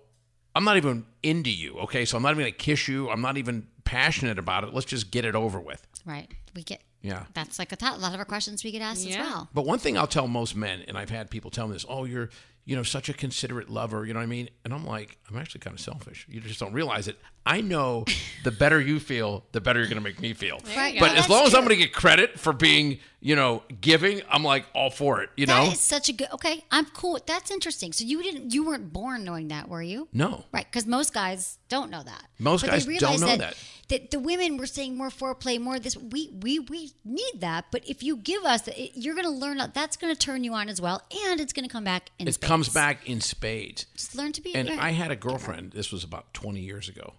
[0.55, 2.05] I'm not even into you, okay?
[2.05, 3.09] So I'm not even gonna kiss you.
[3.09, 4.73] I'm not even passionate about it.
[4.73, 5.85] Let's just get it over with.
[6.05, 6.31] Right.
[6.55, 6.81] We get.
[7.01, 7.25] Yeah.
[7.35, 9.47] That's like a, th- a lot of our questions we get asked as well.
[9.53, 12.05] But one thing I'll tell most men, and I've had people tell me this, oh,
[12.05, 12.29] you're,
[12.65, 14.49] you know, such a considerate lover, you know what I mean?
[14.63, 16.25] And I'm like, I'm actually kind of selfish.
[16.27, 17.17] You just don't realize it.
[17.45, 18.05] I know
[18.43, 20.59] the better you feel, the better you're going to make me feel.
[20.75, 20.99] Right.
[20.99, 24.23] But No, as long as I'm going to get credit for being, you know, giving,
[24.31, 25.71] I'm like all for it, you That know?
[25.71, 26.27] is such a good.
[26.33, 27.19] Okay, I'm cool.
[27.27, 27.93] That's interesting.
[27.93, 30.07] So you didn't, you weren't born knowing that, were you?
[30.11, 30.45] No.
[30.51, 32.23] Right, because most guys don't know that.
[32.39, 33.57] Most But guys don't know that, that.
[33.89, 34.11] That.
[34.11, 35.97] the women were saying more foreplay, more this.
[35.97, 37.65] We we we need that.
[37.71, 39.57] But if you give us, it, you're going to learn.
[39.57, 42.11] that That's going to turn you on as well, and it's going to come back
[42.19, 42.27] in.
[42.27, 42.47] It spades.
[42.47, 43.85] comes back in spades.
[43.95, 44.53] Just learn to be.
[44.53, 44.69] And.
[44.85, 47.13] I had a girlfriend, this was about 20 years ago,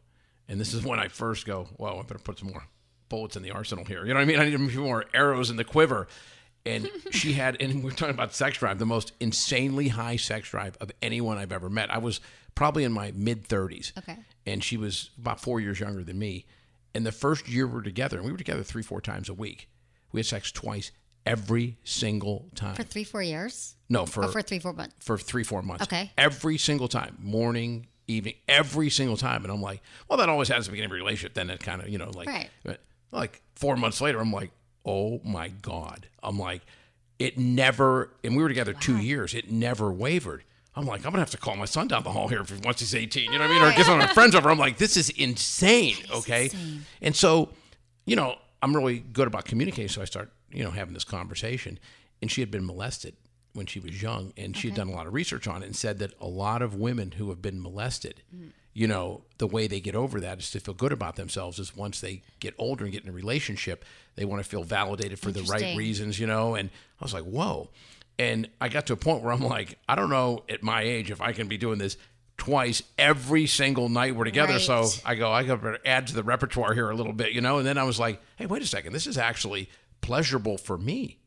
[0.49, 2.65] And this is when I first go, well, I better put some more
[3.09, 4.05] bullets in the arsenal here.
[4.05, 4.39] You know what I mean?
[4.39, 6.09] I need a few more arrows in the quiver.
[6.65, 10.77] And she had, and we're talking about sex drive, the most insanely high sex drive
[10.81, 11.91] of anyone I've ever met.
[11.93, 12.21] I was
[12.55, 13.97] probably in my mid 30s.
[13.99, 14.17] Okay.
[14.45, 16.47] And she was about four years younger than me.
[16.97, 19.35] And the first year we were together, and we were together three, four times a
[19.35, 19.69] week.
[20.13, 20.93] We had sex twice
[21.27, 22.75] every single time.
[22.75, 23.77] For three, four years?
[23.91, 24.95] no, oh, for Or for three, four months?
[25.01, 25.83] for three, four months.
[25.83, 26.11] Okay.
[26.17, 29.45] Every single time, morning, evening, every single time.
[29.45, 31.35] And I'm like, well, that always has to begin a relationship.
[31.35, 32.49] Then it kind of, you know, like, Right.
[33.13, 34.53] like four months later, I'm like,
[34.87, 36.09] oh my God.
[36.23, 36.63] I'm like,
[37.19, 40.45] it never, and we were together two years, it never wavered.
[40.77, 42.81] I'm like, I'm gonna have to call my son down the hall here if, once
[42.81, 43.33] he's 18.
[43.33, 43.62] You know what I mean?
[43.62, 44.51] Or get some of my friends over.
[44.51, 45.97] I'm like, this is insane.
[46.12, 46.51] Okay.
[47.01, 47.49] And so,
[48.05, 49.89] you know, I'm really good about communicating.
[49.89, 51.79] So I start, you know, having this conversation.
[52.21, 53.15] And she had been molested
[53.55, 55.75] when she was young, and she had done a lot of research on it and
[55.75, 58.23] said that a lot of women who have been molested,
[58.75, 61.59] you know, the way they get over that is to feel good about themselves.
[61.59, 63.83] Is once they get older and get in a relationship,
[64.15, 66.55] they want to feel validated for the right reasons, you know.
[66.55, 66.69] And
[67.01, 67.71] I was like, whoa.
[68.19, 71.11] And I got to a point where I'm like, I don't know at my age
[71.11, 71.97] if I can be doing this
[72.39, 74.59] twice every single night we're together.
[74.59, 77.41] So I go, I got to add to the repertoire here a little bit, you
[77.41, 77.59] know.
[77.59, 79.69] And then I was like, hey, wait a second, this is actually
[80.01, 81.19] pleasurable for me.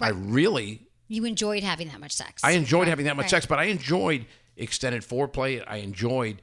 [0.00, 2.42] I really, You enjoyed having that much sex.
[2.44, 3.30] I enjoyed Right, having that much right.
[3.30, 5.62] sex, but I enjoyed extended foreplay.
[5.66, 6.40] I enjoyed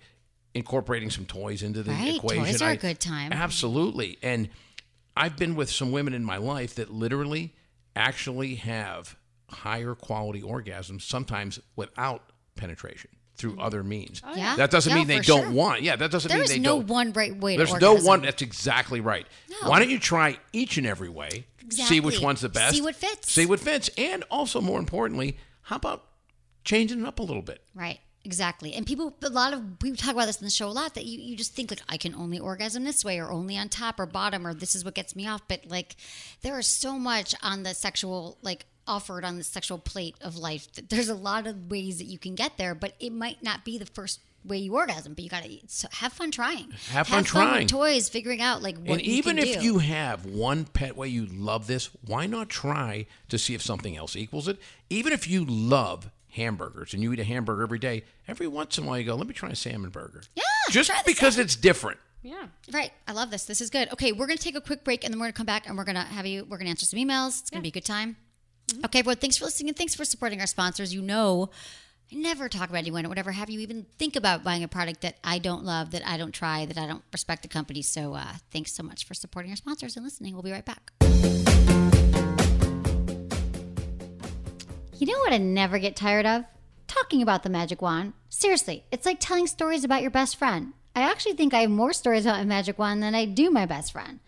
[0.54, 2.44] incorporating some toys into the Right, equation.
[2.46, 3.32] toys are a I- good time.
[3.32, 4.18] Absolutely.
[4.24, 4.50] And
[5.16, 7.54] I've been with some women in my life that literally
[7.96, 9.16] actually have
[9.50, 12.24] higher quality orgasms, sometimes without
[12.56, 13.64] penetration through mm.
[13.64, 14.22] other means.
[14.26, 14.56] Oh, Yeah.
[14.56, 15.52] That doesn't Yeah, mean they don't sure.
[15.52, 15.82] want.
[15.82, 16.88] Yeah, that doesn't There mean is they no don't.
[16.88, 18.22] one right way to There's no one.
[18.22, 19.28] That's exactly right.
[19.50, 19.70] No.
[19.70, 21.46] Why don't you try each and every way?
[21.70, 22.76] See which one's the best.
[22.76, 23.32] See what fits.
[23.32, 23.90] See what fits.
[23.98, 26.06] And also, more importantly, how about
[26.64, 27.62] changing it up a little bit?
[27.74, 28.00] Right.
[28.24, 28.74] Exactly.
[28.74, 31.06] And people, a lot of, we talk about this in the show a lot that
[31.06, 34.00] you, you just think like, I can only orgasm this way or only on top
[34.00, 35.42] or bottom or this is what gets me off.
[35.48, 35.96] But like,
[36.42, 40.67] there is so much on the sexual, like, offered on the sexual plate of life.
[40.89, 43.78] There's a lot of ways that you can get there, but it might not be
[43.78, 46.71] the first way you orgasm, but you got to have fun trying.
[46.91, 47.62] Have fun trying.
[47.63, 49.63] with toys, figuring out like what and you even can if do.
[49.65, 53.98] you have one pet way you love this, why not try to see if something
[53.98, 54.60] else equals it?
[54.89, 58.84] Even if you love hamburgers and you eat a hamburger every day, every once in
[58.84, 60.21] a while you go, let me try a salmon burger.
[60.36, 61.45] Yeah, Just try the because salmon.
[61.45, 61.98] it's different.
[62.21, 62.48] Yeah.
[62.71, 62.91] Right.
[63.08, 63.45] I love this.
[63.45, 63.91] This is good.
[63.93, 65.67] Okay, we're going to take a quick break and then we're going to come back
[65.67, 67.39] and we're going to have you, we're going to answer some emails.
[67.41, 68.17] It's going to be a good time.
[68.73, 70.93] Okay, everyone, thanks for listening and thanks for supporting our sponsors.
[70.93, 71.49] You know,
[72.12, 75.01] I never talk about anyone or whatever have you even think about buying a product
[75.01, 77.82] that I don't love, that I don't try, that I don't respect the company.
[77.82, 80.34] So uh, thanks so much for supporting our sponsors and listening.
[80.34, 80.91] We'll be right back.
[84.97, 86.45] You know what I never get tired of?
[86.88, 88.13] Talking about the magic wand.
[88.30, 90.73] Seriously, it's like telling stories about your best friend.
[90.95, 93.65] I actually think I have more stories about my magic wand than I do my
[93.65, 94.21] best friend.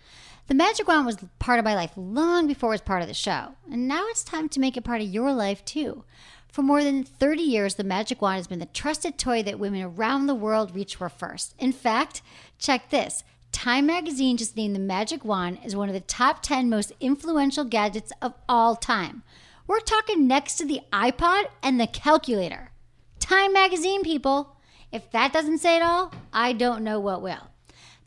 [0.48, 3.14] The magic wand was part of my life long before it was part of the
[3.14, 6.06] show, and now it's time to make it part of your life too.
[6.48, 9.82] For more than 30 years, the magic wand has been the trusted toy that women
[9.82, 11.54] around the world reach for first.
[11.60, 12.22] In fact,
[12.58, 13.26] check this.
[13.52, 17.66] Time magazine just named the magic wand as one of the top 10 most influential
[17.66, 19.24] gadgets of all time.
[19.68, 22.72] We're talking next to the iPod and the calculator.
[23.20, 24.56] Time magazine, people.
[24.94, 27.47] If that doesn't say it all, I don't know what will.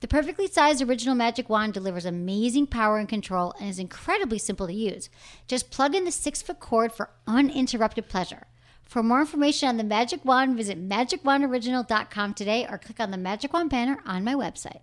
[0.01, 4.67] The perfectly sized original Magic Wand delivers amazing power and control and is incredibly simple
[4.67, 5.11] to use.
[5.47, 8.47] Just plug in the six foot cord for uninterrupted pleasure.
[8.83, 13.53] For more information on the Magic Wand, visit magicwandoriginal.com today or click on the Magic
[13.53, 14.81] Wand banner on my website.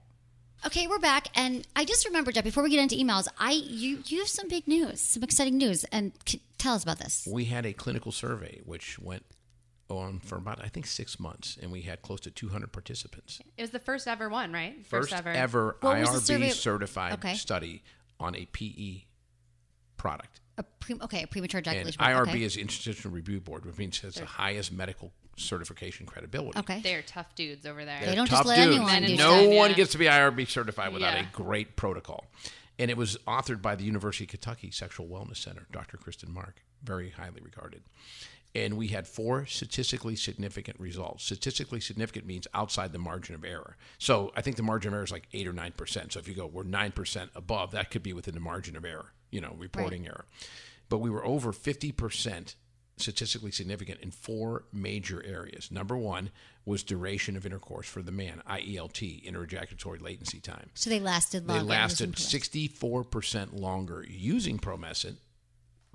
[0.65, 4.01] Okay, we're back, and I just remembered, Jeff, before we get into emails, I you
[4.05, 7.27] you have some big news, some exciting news, and c- tell us about this.
[7.31, 9.23] We had a clinical survey which went
[9.89, 13.39] on for about, I think, six months, and we had close to 200 participants.
[13.57, 14.85] It was the first ever one, right?
[14.85, 17.35] First, ever, What IRB certified Okay.
[17.35, 17.83] study
[18.19, 19.03] on a PE
[19.97, 20.41] product.
[20.57, 22.01] A pre- okay, a premature And ejaculation.
[22.01, 22.43] IRB okay.
[22.43, 26.57] is Institutional Review Board, which means it's the highest medical certification credibility.
[26.59, 26.81] okay.
[26.81, 27.99] They're tough dudes over there.
[28.03, 28.75] They don't Tough just let dudes.
[28.77, 29.55] anyone do No stuff.
[29.55, 29.75] one Yeah.
[29.75, 31.29] gets to be IRB certified without Yeah.
[31.29, 32.25] a great protocol.
[32.79, 35.97] And it was authored by the University of Kentucky Sexual Wellness Center, Dr.
[35.97, 37.83] Kristen Mark, very highly regarded.
[38.57, 41.23] And we had four statistically significant results.
[41.23, 43.77] Statistically significant means outside the margin of error.
[43.99, 46.13] So I think the margin of error is like eight or nine percent.
[46.13, 48.83] So if you go, we're nine percent above, that could be within the margin of
[48.83, 50.25] error, you know, reporting error.
[50.89, 52.55] But we were over 50%
[52.97, 55.71] statistically significant in four major areas.
[55.71, 56.31] Number one
[56.65, 60.71] was duration of intercourse for the man, IELT, interejaculatory latency time.
[60.73, 61.63] So they lasted longer.
[61.63, 65.17] They lasted 64% longer using promescent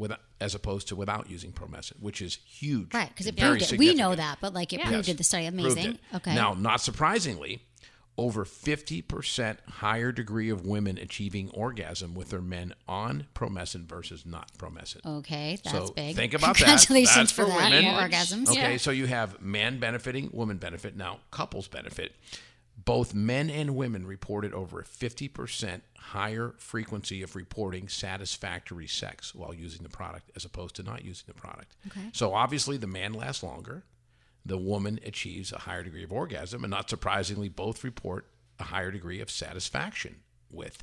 [0.02, 2.92] without, as opposed to without using promescent, which is huge.
[2.92, 3.78] Right, because it proved it.
[3.78, 4.88] We know that, but like it Yeah.
[4.88, 5.18] proved Yes, it.
[5.18, 5.98] The study, amazing.
[6.14, 6.34] Okay.
[6.34, 7.62] Now, not surprisingly,
[8.18, 14.50] over 50% higher degree of women achieving orgasm with their men on promescent versus not
[14.58, 15.06] promescent.
[15.06, 16.14] Okay, that's so big.
[16.14, 17.20] think about Congratulations that.
[17.20, 17.70] That's for, that.
[17.72, 17.84] women.
[17.84, 18.48] More orgasms.
[18.50, 20.94] Okay, so you have man benefiting, woman benefit.
[20.96, 22.14] Now, couples benefit.
[22.84, 29.54] Both men and women reported over a 50% higher frequency of reporting satisfactory sex while
[29.54, 31.76] using the product as opposed to not using the product.
[31.86, 32.08] Okay.
[32.12, 33.84] So obviously, the man lasts longer.
[34.44, 36.64] The woman achieves a higher degree of orgasm.
[36.64, 38.26] And not surprisingly, both report
[38.58, 40.16] a higher degree of satisfaction
[40.50, 40.82] with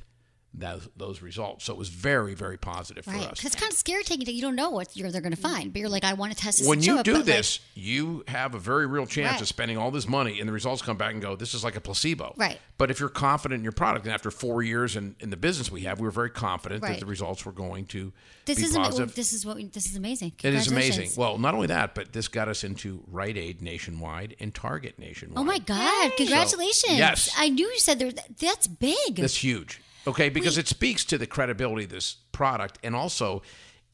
[0.52, 1.64] those, those results.
[1.64, 3.30] So it was very, very positive for Right, us.
[3.30, 4.32] because it's kind of scary taking it.
[4.32, 6.38] You don't know what you're they're going to find, but you're like, I want to
[6.38, 6.66] test this.
[6.66, 9.32] when and show you it, do but, like, this, you have a very real chance
[9.34, 9.40] Right.
[9.42, 11.76] of spending all this money, and the results come back and go, "This is like
[11.76, 12.58] a placebo." Right.
[12.78, 15.70] But if you're confident in your product, and after four years in, in the business
[15.70, 16.94] we have, we were very confident Right.
[16.94, 18.12] that the results were going to
[18.46, 19.14] this be is ama- positive.
[19.14, 20.32] this is what we, this is amazing.
[20.42, 21.10] it is amazing.
[21.16, 25.38] Well, not only that, but this got us into Rite Aid nationwide and Target nationwide.
[25.38, 26.12] Oh my God!
[26.16, 26.98] Congratulations!
[26.98, 27.30] yes.
[27.38, 28.10] I knew you said there.
[28.40, 29.14] That's big.
[29.16, 29.80] That's huge.
[30.06, 33.42] Okay, because it speaks to the credibility of this product, and also,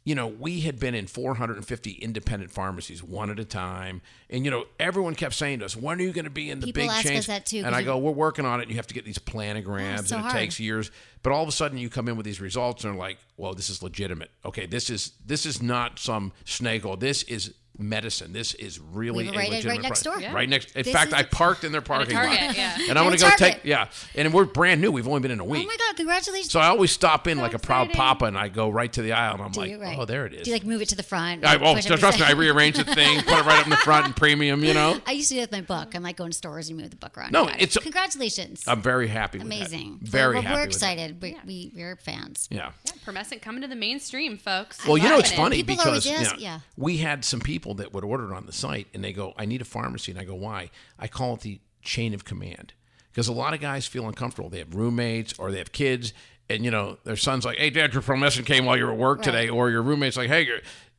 [0.05, 4.51] you know, we had been in 450 independent pharmacies one at a time, and you
[4.53, 6.83] know, everyone kept saying to us, "When are you going to be in the People
[6.83, 8.87] big ask us that too, And I go, "We're working on it." And you have
[8.87, 10.33] to get these planograms, Oh, so and it hard.
[10.33, 10.93] takes years.
[11.25, 13.55] But all of a sudden, you come in with these results, and are like, "Well,
[13.55, 14.31] this is legitimate.
[14.45, 16.97] Okay, this is this is not some snaggle.
[16.97, 18.33] This is." Medicine.
[18.33, 20.25] This is really We were a right- right legitimate next product.
[20.27, 20.35] door.
[20.35, 20.75] Right next.
[20.77, 22.79] In This fact, I parked in their parking Target, lot, yeah.
[22.89, 23.65] and I want At to a go take.
[23.65, 24.91] Yeah, and we're brand new.
[24.91, 25.65] We've only been in a oh week.
[25.65, 25.97] oh my God!
[25.97, 26.51] Congratulations.
[26.53, 29.13] So I always stop in like a proud papa and I go right to the
[29.13, 29.81] aisle and I'm Do like.
[29.81, 29.97] Right.
[29.99, 30.43] oh, there it is.
[30.43, 31.45] Do you like move it to the front?
[31.45, 33.71] I, oh, push it trust me, I rearrange the thing, put it right up in
[33.71, 34.99] the front and premium, you know?
[35.07, 35.95] I used to do that with my book.
[35.95, 37.33] I'm like going to stores and move the book around.
[37.33, 38.65] No, Guys, it's a- congratulations.
[38.67, 39.99] I'm very happy with Amazing.
[40.03, 40.09] that.
[40.09, 40.93] Very we're, happy We're with that.
[40.93, 41.23] excited.
[41.23, 42.49] We, we we're fans.
[42.51, 42.71] Yeah.
[42.85, 44.87] Yeah, Promescent coming to the mainstream, folks.
[44.87, 46.61] Well, you know, it's funny People because always ask- you know, yeah.
[46.77, 49.45] we had some people that would order it on the site and they go, I
[49.45, 50.13] need a pharmacy.
[50.13, 50.71] And I go, why?
[50.99, 52.73] I call it the chain of command
[53.13, 54.49] because a lot of guys feel uncomfortable.
[54.49, 56.13] They have roommates or they have kids
[56.49, 58.99] and, you know, their son's like, hey, dad, your promescent came while you were at
[58.99, 59.49] work today.
[59.49, 60.49] Or your roommate's like, hey,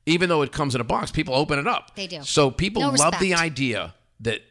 [0.05, 1.95] even though it comes in a box, people open it up.
[1.95, 2.21] They do.
[2.23, 4.41] So people No love the idea that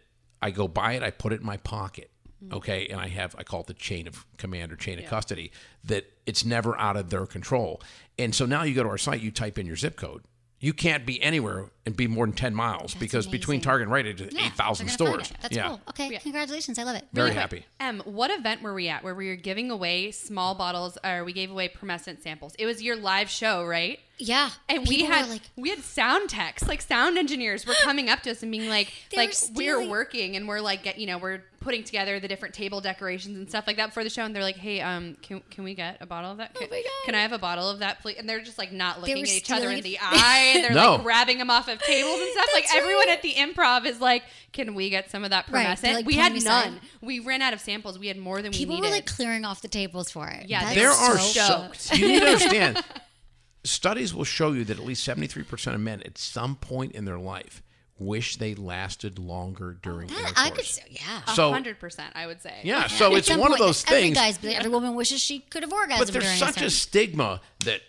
[0.40, 2.11] I go buy it, I put it in my pocket.
[2.52, 5.50] Okay, and I have I call it the chain of command or chain of custody
[5.85, 7.81] that it's never out of their control.
[8.18, 10.22] And so now you go to our site, you type in your zip code.
[10.59, 13.61] You can't be anywhere and be more than ten miles because between.
[13.61, 15.42] Target and Rite Aid, there's Yeah, eight thousand they're gonna find stores.
[15.42, 15.81] That's yeah, cool.
[15.90, 16.79] Okay, congratulations.
[16.79, 17.05] I love it.
[17.12, 17.66] very Really happy.
[17.81, 21.33] Em, what event were we at where we were giving away small bottles or we
[21.33, 22.55] gave away promescent samples?
[22.59, 23.99] It was your live show, right?
[24.19, 28.23] Yeah, And we had like, we had sound techs, like sound engineers were coming up
[28.23, 31.19] to us and being like, like were we're working and we're like, get, you know,
[31.19, 34.22] we're putting together the different table decorations and stuff like that for the show.
[34.22, 36.55] And they're like, hey, um, can, can we get a bottle of that?
[36.55, 36.90] Can, Oh my God.
[37.05, 38.16] can I have a bottle of that, please?
[38.18, 39.98] And they're just like not looking at each other in the it.
[40.02, 40.61] eye.
[40.62, 40.92] They're No.
[40.94, 42.46] like grabbing them off of tables and stuff.
[42.55, 45.66] like That's everyone at the improv is like, can we get some of that Right,
[45.66, 45.81] promescent?
[45.83, 46.70] they're, like, we had me aside.
[46.70, 46.81] none.
[47.02, 47.98] We ran out of samples.
[47.98, 50.46] We had more than people we were like clearing off the tables for it.
[50.48, 51.98] Yeah, There are so stoked.
[51.98, 52.85] You need to understand.
[53.64, 57.05] Studies will show you that at least seventy-three percent of men, at some point in
[57.05, 57.64] their life,
[57.98, 60.46] wish they lasted longer during That, intercourse.
[60.46, 61.24] I could, say, yeah.
[61.35, 62.54] so hundred percent, I would say.
[62.62, 64.16] yeah, so it's one of point, those every things.
[64.16, 67.80] Guy's, every woman wishes she could have orgasmed But there's such a stigma that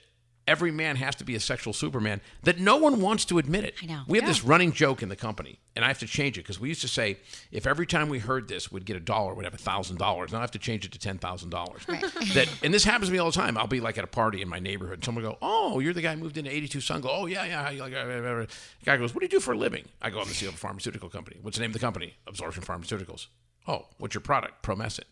[0.48, 3.76] every man has to be a sexual superman that no one wants to admit it.
[3.84, 4.02] I know.
[4.08, 6.60] We have this running joke in the company, and I have to change it because
[6.60, 7.18] we used to say
[7.52, 10.32] if every time we heard this, we'd get a dollar, we'd have a thousand dollars.
[10.32, 11.82] Now I have to change it to ten thousand dollars.
[12.34, 13.58] That and this happens to me all the time.
[13.58, 15.94] I'll be like at a party in my neighborhood, and someone will go, "Oh, you're
[15.94, 17.94] the guy who moved into 82 Sun." Go, "Oh yeah, yeah." How you like?
[17.94, 18.46] uh, uh, uh."
[18.86, 20.56] Guy goes, "What do you do for a living?" I go, "I'm the CEO of
[20.56, 22.16] a pharmaceutical company." What's the name of the company?
[22.28, 23.28] Absorption Pharmaceuticals.
[23.68, 24.64] Oh, what's your product?
[24.64, 25.06] Promescent.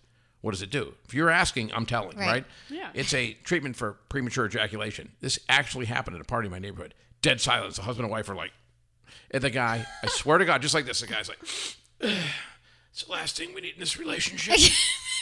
[0.45, 0.93] What does it do?
[1.07, 2.27] If you're asking, I'm telling, Right.
[2.27, 2.45] right?
[2.69, 2.89] Yeah.
[2.93, 5.11] It's a treatment for premature ejaculation.
[5.19, 6.93] This actually happened at a party in my neighborhood.
[7.23, 7.77] Dead silence.
[7.77, 8.51] The husband and wife are like,
[9.31, 11.39] and the guy, I swear to God, just like this, the guy's like,
[11.99, 14.59] it's the last thing we need in this relationship.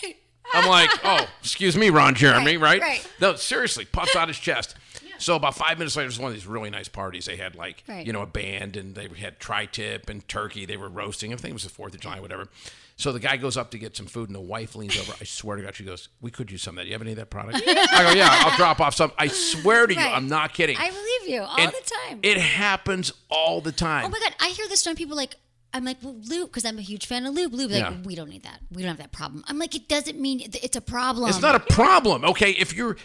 [0.54, 2.82] I'm like, oh, excuse me, Ron Jeremy, right?
[2.82, 3.08] Right, right.
[3.22, 4.76] No, seriously, puffs out his chest.
[5.02, 5.12] Yeah.
[5.20, 7.28] So about five minutes later, it was one of these really nice parties.
[7.28, 8.06] They had like, Right.
[8.06, 10.66] you know, a band and they had tri-tip and turkey.
[10.66, 11.32] They were roasting.
[11.32, 12.50] I think it was the 4th of July, whatever.
[12.96, 15.14] So the guy goes up to get some food and the wife leans over.
[15.20, 16.84] I swear to God, she goes, we could use some of that.
[16.84, 17.58] Do You have any of that product?
[17.68, 19.12] I go, yeah, I'll drop off some.
[19.18, 20.16] I swear to you, Right.
[20.16, 20.78] I'm not kidding.
[20.78, 22.20] I believe you all And the time.
[22.22, 24.06] It happens all the time.
[24.06, 25.36] oh my god, I hear this from people like.
[25.76, 27.52] I'm like, well, lube, because I'm a huge fan of lube.
[27.52, 27.96] Lube, like, Yeah.
[28.04, 28.60] we don't need that.
[28.72, 29.44] We don't have that problem.
[29.48, 31.28] I'm like, it doesn't mean it's a problem.
[31.32, 32.52] It's not a problem, okay?
[32.52, 32.96] If you're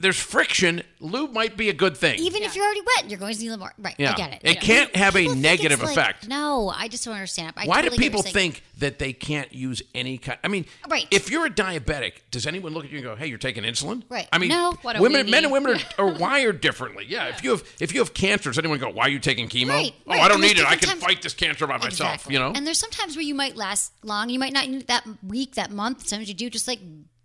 [0.00, 0.82] there's friction.
[1.00, 2.18] Lube might be a good thing.
[2.20, 3.72] Even if you're already wet, you're going to need a little more.
[3.78, 3.94] Right.
[3.98, 4.12] Yeah.
[4.12, 4.40] I get it.
[4.44, 4.60] It Yeah.
[4.60, 6.28] can't have a People think negative it's like- effect.
[6.28, 7.52] no, I just don't understand.
[7.56, 8.52] I Why totally do get people what you're saying.
[8.52, 10.38] think that they can't use any kind?
[10.44, 11.06] I mean, Right.
[11.10, 14.02] if you're a diabetic, does anyone look at you and go, "Hey, you're taking insulin"?
[14.08, 14.28] Right.
[14.32, 14.78] I mean, No.
[14.82, 15.30] What a women, weenie.
[15.30, 17.04] men and women are, are wired differently.
[17.08, 17.26] Yeah.
[17.28, 19.68] If you have if you have cancer, does anyone go, "Why are you taking chemo?"
[19.70, 20.20] Right, oh, right.
[20.20, 20.66] I don't And there's need it.
[20.66, 21.92] I different can times- fight this cancer by myself.
[22.14, 22.34] Exactly.
[22.34, 22.52] You know.
[22.54, 24.30] And there's sometimes where you might last long.
[24.30, 26.06] You might not need it that week, that month.
[26.08, 26.80] Sometimes you do just like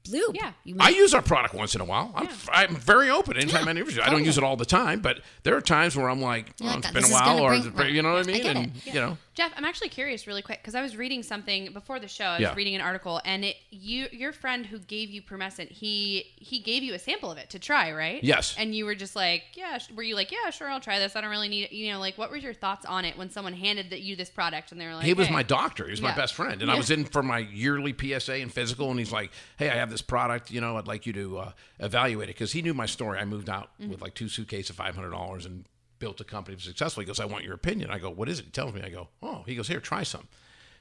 [0.10, 0.36] lube.
[0.36, 0.52] Yeah.
[0.64, 2.12] You I use our product once in a while.
[2.16, 4.00] I'm, I'm very open anytime Yeah, I use.
[4.00, 4.42] I don't use oh.
[4.42, 7.04] it all the time, but there are times where I'm like, oh, like, it's been
[7.06, 7.92] a while, or bring- right.
[7.92, 8.44] you know what I I mean?
[8.44, 8.88] get and it.
[8.88, 12.08] you know, Jeff, I'm actually curious, really quick, because I was reading something before the
[12.08, 12.26] show.
[12.26, 12.54] I was Yeah.
[12.56, 16.84] reading an article, and it you your friend who gave you Promescent, he he gave
[16.84, 18.24] you a sample of it to try, right?
[18.24, 18.56] Yes.
[18.58, 19.80] And you were just like, yeah.
[19.80, 21.16] sh- Were you like, yeah, sure, I'll try this.
[21.16, 21.72] I don't really need it.
[21.72, 24.30] You know, like, what were your thoughts on it when someone handed that you this
[24.30, 25.34] product, and they were like, he was hey.
[25.34, 25.86] my doctor.
[25.86, 28.92] He was my best friend, and I was in for my yearly PSA and physical.
[28.92, 30.52] And he's like, "Hey, I have this product.
[30.52, 33.18] You know, I'd like you to uh, evaluate it." Because he knew my story.
[33.20, 33.90] I moved out Mm-hmm.
[33.92, 35.66] with like two suitcases of five hundred dollars and
[36.04, 37.06] built a company successfully.
[37.06, 38.82] He goes, "I want your opinion." I go, "What is it?" He tells me.
[38.82, 40.28] I go, "Oh." He goes, "Here, try some."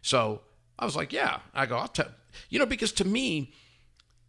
[0.03, 0.41] So
[0.79, 2.11] I was like, "Yeah." I go, "I'll tell."
[2.51, 3.53] You know, because to me,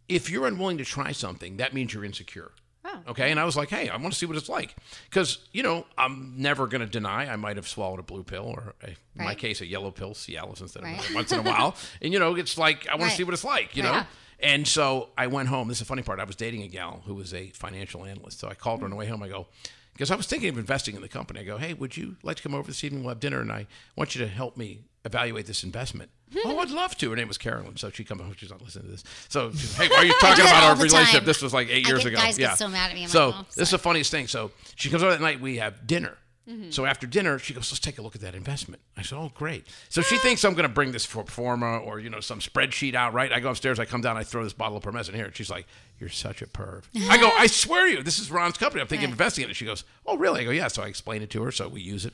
[0.08, 2.52] if you're unwilling to try something, that means you're insecure.
[2.86, 3.00] Oh.
[3.12, 3.30] Okay.
[3.30, 4.76] And I was like, hey, I want to see what it's like.
[5.08, 8.44] Because, you know, I'm never going to deny I might have swallowed a blue pill
[8.44, 11.14] or, a, in my case, a yellow pill, Cialis instead of Right.
[11.14, 11.74] once in a while.
[12.02, 13.10] And, you know, it's like, I want Right.
[13.12, 13.92] to see what it's like, you know?
[13.92, 14.04] Yeah.
[14.40, 15.68] And so I went home.
[15.68, 16.20] This is the funny part.
[16.20, 18.38] I was dating a gal who was a financial analyst.
[18.40, 19.22] So I called her on the way home.
[19.22, 19.46] I go,
[19.94, 21.40] because I was thinking of investing in the company.
[21.40, 23.02] I go, hey, would you like to come over this evening?
[23.02, 23.66] We'll have dinner, and I
[23.96, 26.10] want you to help me evaluate this investment.
[26.44, 27.10] oh, I'd love to.
[27.10, 27.76] Her name was Carolyn.
[27.76, 28.34] So she come home.
[28.36, 29.04] She's not listening to this.
[29.28, 31.20] So, hey, why are you talking about our relationship?
[31.20, 31.24] time.
[31.24, 32.18] This was like eight I years ago.
[32.36, 32.54] yeah.
[32.54, 33.04] so mad at me.
[33.04, 34.26] I'm so like, oh, this is the funniest thing.
[34.26, 35.40] So she comes over that night.
[35.40, 36.18] We have dinner.
[36.48, 36.70] Mm-hmm.
[36.70, 39.32] So after dinner, she goes, "Let's take a look at that investment." I said, "Oh,
[39.34, 42.40] great." So she thinks I'm going to bring this pro forma or you know some
[42.40, 43.32] spreadsheet out, right?
[43.32, 45.48] I go upstairs, I come down, I throw this bottle of Promescent here, and she's
[45.48, 45.66] like,
[45.98, 48.82] "You're such a perv." I go, "I swear to you, this is Ron's company.
[48.82, 50.86] I'm thinking of investing in it." She goes, "Oh, really?" I go, "Yeah." So I
[50.86, 52.12] explain it to her, so we use it.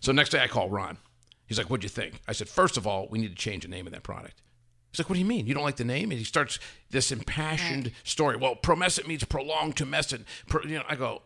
[0.00, 0.98] So next day, I call Ron.
[1.46, 3.70] He's like, "What'd you think?" I said, first of all, we need to change the
[3.70, 4.42] name of that product."
[4.90, 5.46] He's like, "What do you mean?
[5.46, 6.58] You don't like the name?" And he starts
[6.90, 8.36] this impassioned story.
[8.36, 10.24] Well, promescent means prolonged to tumescent.
[10.48, 11.22] Pro, you know, I go,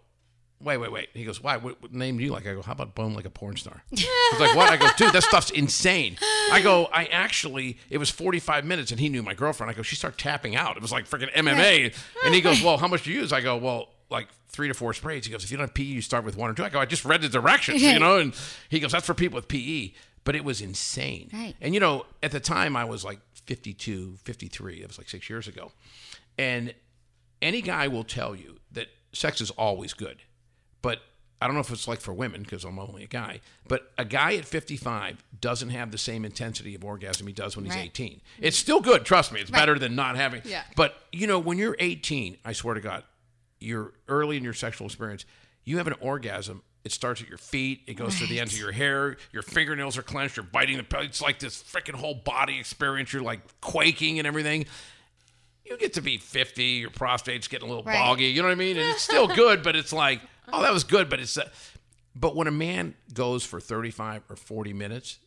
[0.61, 1.57] "Wait, wait, wait." He goes, "Why?
[1.57, 3.83] What, what name do you like?" I go, "How about bone like a porn star?"
[3.91, 4.07] He's
[4.39, 6.17] like, "What?" I go, "Dude, that stuff's insane."
[6.53, 9.83] I go, "I actually, it was 45 minutes, and he knew my girlfriend." I go,
[9.83, 10.77] "She started tapping out.
[10.77, 11.95] It was like freaking MMA."
[12.25, 14.75] And he goes, "Well, how much do you use?" I go, "Well." Like three to
[14.75, 15.27] four sprays.
[15.27, 16.65] He goes, if you don't have PE, you start with one or two.
[16.65, 18.17] I go, I just read the directions, you know?
[18.17, 18.35] And
[18.71, 19.93] he goes, that's for people with PE.
[20.25, 21.29] But it was insane.
[21.31, 21.55] Right.
[21.61, 24.81] And you know, at the time I was like 52, 53.
[24.81, 25.73] It was like six years ago.
[26.39, 26.73] And
[27.43, 30.23] any guy will tell you that sex is always good.
[30.83, 31.01] But
[31.41, 33.41] I don't know if it's like for women because I'm only a guy.
[33.69, 37.65] But a guy at 55 doesn't have the same intensity of orgasm he does when
[37.65, 37.85] he's Right.
[37.87, 38.21] 18.
[38.41, 39.41] It's still good, trust me.
[39.41, 39.59] It's Right.
[39.61, 40.43] better than not having.
[40.45, 40.65] Yeah.
[40.77, 43.05] But you know, when you're 18, I swear to God,
[43.61, 45.25] you're early in your sexual experience.
[45.65, 46.63] You have an orgasm.
[46.85, 47.83] It starts at your feet.
[47.87, 49.17] It goes to the ends of your hair.
[49.33, 50.37] Your fingernails are clenched.
[50.37, 50.85] You're biting the.
[50.85, 53.13] pe- It's like this freaking whole body experience.
[53.13, 54.65] You're like quaking and everything.
[55.65, 56.65] You get to be 50.
[56.65, 57.95] Your prostate's getting a little Right.
[57.95, 58.27] boggy.
[58.27, 58.77] You know what I mean?
[58.79, 60.21] And it's still good, but it's like,
[60.53, 61.09] oh, that was good.
[61.09, 61.37] But it's.
[61.37, 61.49] Uh,
[62.15, 65.19] but when a man goes for 35 or 40 minutes,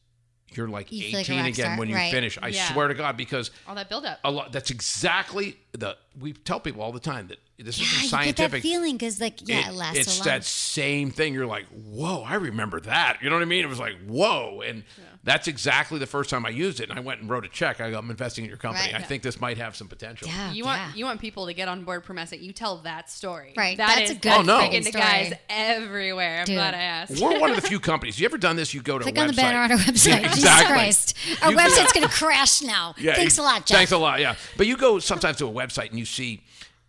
[0.53, 2.11] you're like You feel like 18 again when you right.
[2.11, 2.37] finish.
[2.41, 2.71] I Yeah.
[2.73, 4.19] swear to God, because all that buildup.
[4.23, 4.51] a lot.
[4.51, 5.95] That's exactly the.
[6.19, 8.63] We tell people all the time that this Yeah, isn't you get scientific.
[8.63, 10.27] that feeling because, like, yeah, it, It- lasts it's so long.
[10.27, 11.33] that same thing.
[11.33, 13.17] You're like, whoa, I remember that.
[13.21, 13.63] You know what I mean?
[13.63, 14.83] It was like, whoa, and
[15.23, 16.89] that's exactly the first time I used it.
[16.89, 17.79] And I went and wrote a check.
[17.79, 18.91] I go, I'm investing in your company.
[18.91, 18.99] Right.
[19.01, 20.27] I think this might have some potential.
[20.27, 20.85] yeah, You yeah.
[20.87, 22.41] want you want people to get on board Promescent.
[22.41, 23.53] You tell that story.
[23.55, 24.59] Right, That that's is- a good Oh, no.
[24.59, 24.81] freaking story.
[24.83, 26.39] the guys everywhere.
[26.39, 26.55] I'm Dude.
[26.55, 27.21] glad I asked.
[27.21, 28.19] We're one of the few companies.
[28.19, 28.73] You ever done this?
[28.73, 29.21] You go to Click a website.
[29.21, 30.07] on the banner on our website.
[30.07, 30.73] Yeah, Jesus exactly.
[30.73, 31.17] Christ.
[31.43, 32.95] Our You- website's going to crash now.
[32.97, 33.77] Yeah, Thanks you- a lot, Jeff.
[33.77, 34.19] Thanks a lot.
[34.21, 36.41] Yeah, but you go sometimes to a website and you see,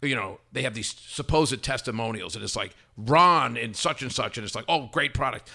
[0.03, 4.37] you know, they have these supposed testimonials, and it's like Ron and such and such,
[4.37, 5.51] and it's like, oh, great product.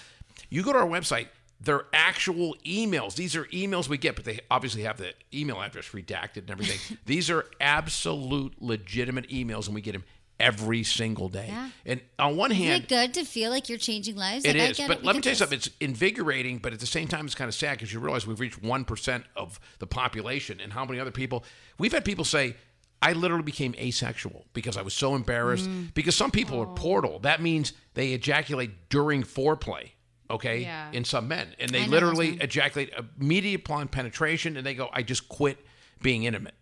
[0.49, 1.27] You go to our website.
[1.59, 3.15] They're actual emails.
[3.15, 6.97] These are emails we get, but they obviously have the email address redacted and everything.
[7.05, 10.03] These are absolute legitimate emails, and we get them
[10.39, 11.47] every single day.
[11.47, 11.69] Yeah.
[11.85, 14.45] And on one Isn't hand, it good to feel like you're changing lives?
[14.45, 15.03] it like, I is, but it.
[15.03, 15.39] let me tell you this.
[15.39, 15.57] something.
[15.57, 18.39] It's invigorating, but at the same time, it's kind of sad because you realize we've
[18.39, 21.43] reached one percent of the population, and how many other people
[21.79, 22.55] we've had people say,
[23.01, 25.93] "I literally became asexual because I was so embarrassed." Mm.
[25.93, 27.19] Because some people are portal.
[27.19, 29.91] That means they ejaculate during foreplay.
[30.29, 30.91] Okay, Yeah.
[30.91, 35.01] in some men, and they those literally ejaculate immediately upon penetration, and they go, "I
[35.01, 35.65] just quit
[36.01, 36.55] being intimate,"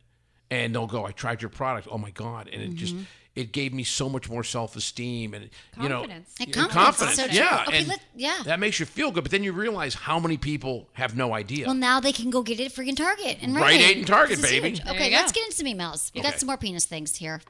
[0.52, 1.88] and they'll go, "I tried your product.
[1.90, 3.04] Oh my god!" And it just Mm-hmm.
[3.36, 5.50] It gave me so much more self esteem, and
[5.82, 6.36] you know, Confidence.
[6.40, 7.16] And yeah, confidence, confidence.
[7.38, 8.42] so yeah, Okay, and let- yeah.
[8.46, 9.24] that makes you feel good.
[9.24, 11.66] But then you realize how many people have no idea.
[11.66, 14.42] Well, now they can go get it at freaking Target and Rite Aid and Target,
[14.42, 14.70] baby.
[14.70, 14.82] huge.
[14.88, 16.14] Okay, let's get into some emails.
[16.14, 16.30] We Okay.
[16.30, 17.42] got some more penis things here.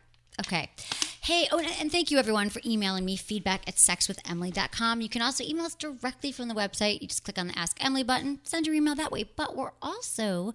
[0.45, 0.69] Okay.
[1.21, 5.01] Hey, oh, and- and thank you everyone for emailing me feedback at sexwithemily.com.
[5.01, 7.01] You can also email us directly from the website.
[7.01, 9.23] You just click on the Ask Emily button, send your email that way.
[9.23, 10.53] But we're also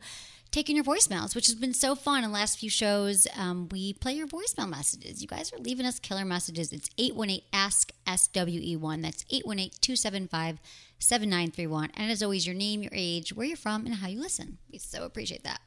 [0.50, 2.24] taking your voicemails, which has been so fun.
[2.24, 5.22] In the last few shows, um, we play your voicemail messages.
[5.22, 6.72] You guys are leaving us killer messages.
[6.72, 9.02] It's 818 Ask SWE1.
[9.02, 10.58] That's 818 275
[10.98, 11.90] 7931.
[11.96, 14.58] And as always, your name, your age, where you're from, and how you listen.
[14.70, 15.60] We so appreciate that.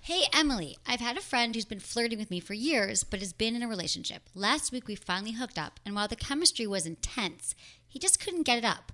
[0.00, 3.32] Hey, Emily, I've had a friend who's been flirting with me for years, but has
[3.32, 4.22] been in a relationship.
[4.34, 7.54] Last week we finally hooked up, and while the chemistry was intense,
[7.92, 8.90] he just couldn't get it up.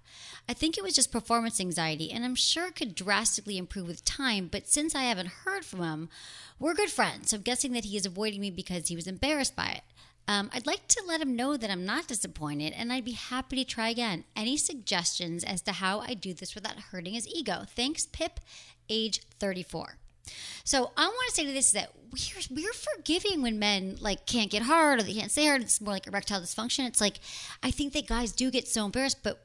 [0.48, 4.04] I think it was just performance anxiety, and I'm sure it could drastically improve with
[4.04, 6.08] time, but since I haven't heard from him,
[6.58, 9.54] we're good friends, so I'm guessing that he is avoiding me because he was embarrassed
[9.54, 9.82] by it.
[10.26, 13.56] Um, I'd like to let him know that I'm not disappointed and I'd be happy
[13.56, 14.24] to try again.
[14.36, 17.62] Any suggestions as to how I do this without hurting his ego?
[17.66, 18.40] Thanks, Pip,
[18.90, 19.96] age 34.
[20.64, 24.50] So I want to say to this that we're we're forgiving when men like can't
[24.50, 25.62] get hard or they can't stay hard.
[25.62, 26.86] It's more like erectile dysfunction.
[26.86, 27.20] It's like
[27.62, 29.44] I think that guys do get so embarrassed, but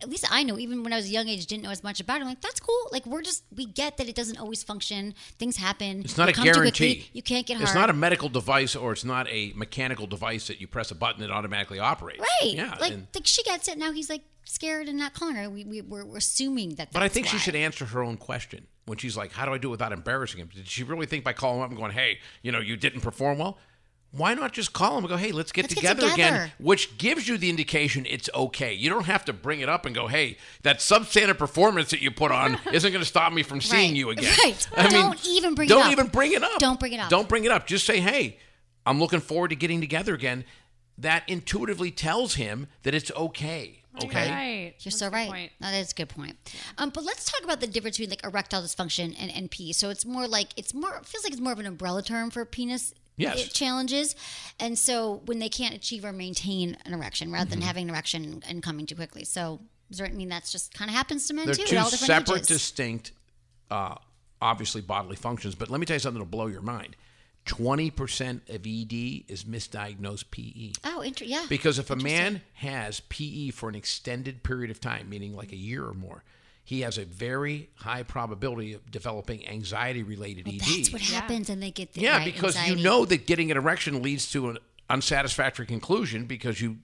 [0.00, 0.58] at least I know.
[0.58, 2.20] Even when I was a young age, didn't know as much about it.
[2.20, 2.88] I'm like, that's cool.
[2.92, 5.14] Like we're just we get that it doesn't always function.
[5.38, 6.02] Things happen.
[6.04, 7.08] It's not You a guarantee.
[7.12, 7.64] You can't get hard.
[7.68, 10.94] It's not a medical device or it's not a mechanical device that you press a
[10.94, 12.20] button that automatically operates.
[12.20, 12.54] right.
[12.54, 12.76] Yeah.
[12.80, 13.90] like, and- like she gets it now.
[13.92, 15.48] He's like scared and not calling her.
[15.48, 16.92] We, we we're, we're assuming that.
[16.92, 19.58] but I think she should answer her own question when she's like, "How do I
[19.58, 21.92] do it without embarrassing him?" Did she really think by calling him up and going,
[21.92, 23.58] "Hey, you know, you didn't perform well"?
[24.10, 26.96] Why not just call him and go, "Hey, let's get, Let's get together, again," which
[26.96, 28.72] gives you the indication it's okay.
[28.72, 32.10] You don't have to bring it up and go, "Hey, that substandard performance that you
[32.10, 33.96] put on isn't going to stop me from seeing Right.
[33.98, 34.68] you again." Right.
[34.76, 35.92] I mean, Don't even bring don't up.
[35.92, 36.58] even bring it up.
[36.58, 37.10] Don't bring it up.
[37.10, 37.66] Don't bring it up.
[37.66, 38.38] Just say, "Hey,
[38.86, 40.44] I'm looking forward to getting together again."
[40.96, 43.77] That intuitively tells him that it's okay.
[44.04, 44.30] Okay.
[44.30, 44.74] Right.
[44.80, 45.50] You're so right.
[45.60, 46.36] No, that's a good point.
[46.78, 49.74] Um, but let's talk about the difference between like erectile dysfunction and NP.
[49.74, 52.30] So it's more like it's more it feels like it's more of an umbrella term
[52.30, 53.52] for penis Yes.
[53.52, 54.14] challenges.
[54.60, 57.60] And so when they can't achieve or maintain an erection rather Mm-hmm.
[57.60, 59.24] than having an erection and coming too quickly.
[59.24, 59.60] So
[59.90, 61.64] does that mean that's just kind of happens to men They're too?
[61.66, 62.46] two all different separate, ages?
[62.46, 63.10] distinct,
[63.72, 63.96] uh,
[64.40, 65.56] obviously bodily functions.
[65.56, 66.94] But let me tell you something that'll blow your mind.
[67.48, 68.92] Twenty percent of ED
[69.26, 70.72] is misdiagnosed PE.
[70.84, 71.46] oh, inter- yeah.
[71.48, 75.56] Because if a man has PE for an extended period of time, meaning like a
[75.56, 76.22] year or more,
[76.62, 80.60] he has a very high probability of developing anxiety-related ED.
[80.60, 82.76] that's what happens, and they get the yeah, right, because anxiety.
[82.78, 84.58] you know that getting an erection leads to an
[84.90, 86.76] unsatisfactory conclusion because you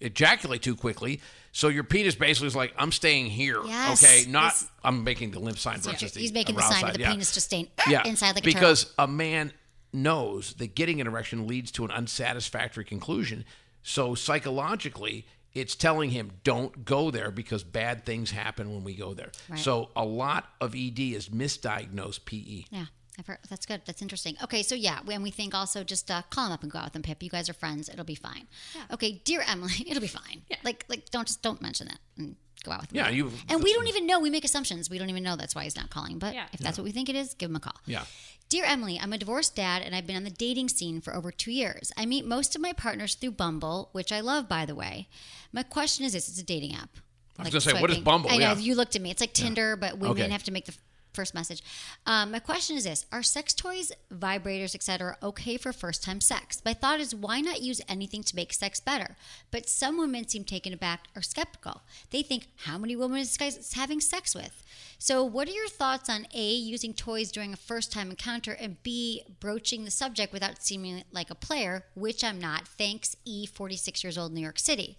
[0.00, 1.20] ejaculate too quickly.
[1.52, 3.60] So your penis basically is like, I'm staying here.
[3.64, 6.54] Yes, okay, not this- I'm making the lymph sign That's what versus the he's making
[6.56, 7.10] the sign of the Yeah.
[7.10, 9.04] penis just staying yeah, inside like a because turtle.
[9.04, 9.52] a man
[9.92, 13.44] knows that getting an erection leads to an unsatisfactory conclusion.
[13.82, 19.14] So psychologically, it's telling him don't go there because bad things happen when we go
[19.14, 19.30] there.
[19.48, 19.58] Right.
[19.58, 22.24] So a lot of ED is misdiagnosed.
[22.24, 22.64] PE.
[22.70, 22.86] Yeah,
[23.18, 23.82] I've heard, that's good.
[23.84, 24.36] That's interesting.
[24.42, 26.86] Okay, so yeah, and we think also just uh, call him up and go out
[26.86, 27.22] with him, Pip.
[27.22, 27.88] You guys are friends.
[27.88, 28.46] It'll be fine.
[28.90, 30.42] Okay, dear Emily, it'll be fine.
[30.64, 32.96] Like, like don't just don't mention that and go out with him.
[32.96, 34.20] Yeah, you- And we don't even know.
[34.20, 34.88] We make assumptions.
[34.90, 36.18] We don't even know that's why he's not calling.
[36.18, 36.46] But Yeah.
[36.52, 37.80] if that's what we think it is, give him a call.
[37.86, 38.04] Yeah.
[38.48, 41.32] Dear Emily, I'm a divorced dad and I've been on the dating scene for over
[41.32, 41.90] two years.
[41.96, 45.08] I meet most of my partners through Bumble, which I love, by the way.
[45.52, 46.90] My question is this it's a dating app.
[47.38, 47.98] I was gonna say, what is.
[47.98, 48.30] Bumble?
[48.30, 48.58] I know, Yeah.
[48.58, 49.10] you looked at me.
[49.10, 50.30] It's like Tinder, but women Okay.
[50.30, 50.78] have to make the f-
[51.12, 51.62] first message.
[52.06, 56.62] Um, my question is this Are sex toys, vibrators, etc., okay for first time sex?
[56.64, 59.16] My thought is why not use anything to make sex better?
[59.50, 61.82] But some women seem taken aback or skeptical.
[62.10, 64.62] They think, how many women is this guy having sex with?
[64.98, 68.82] So, what are your thoughts on A, using toys during a first time encounter, and
[68.82, 72.68] B, broaching the subject without seeming like a player, which I'm not?
[72.68, 74.98] Thanks, E, 46 years old, New York City.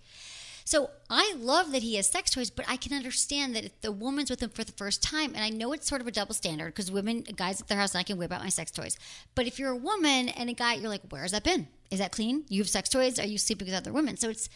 [0.66, 3.92] So I love that he has sex toys, but I can understand that if the
[3.92, 6.34] woman's with him for the first time, and I know it's sort of a double
[6.34, 8.98] standard because women, guys at their house, and I can whip out my sex toys.
[9.36, 11.68] But if you're a woman and a guy, you're like, where has that been?
[11.92, 12.46] Is that clean?
[12.50, 13.20] You have sex toys?
[13.20, 14.18] Are you sleeping with other women?
[14.18, 14.50] So it's,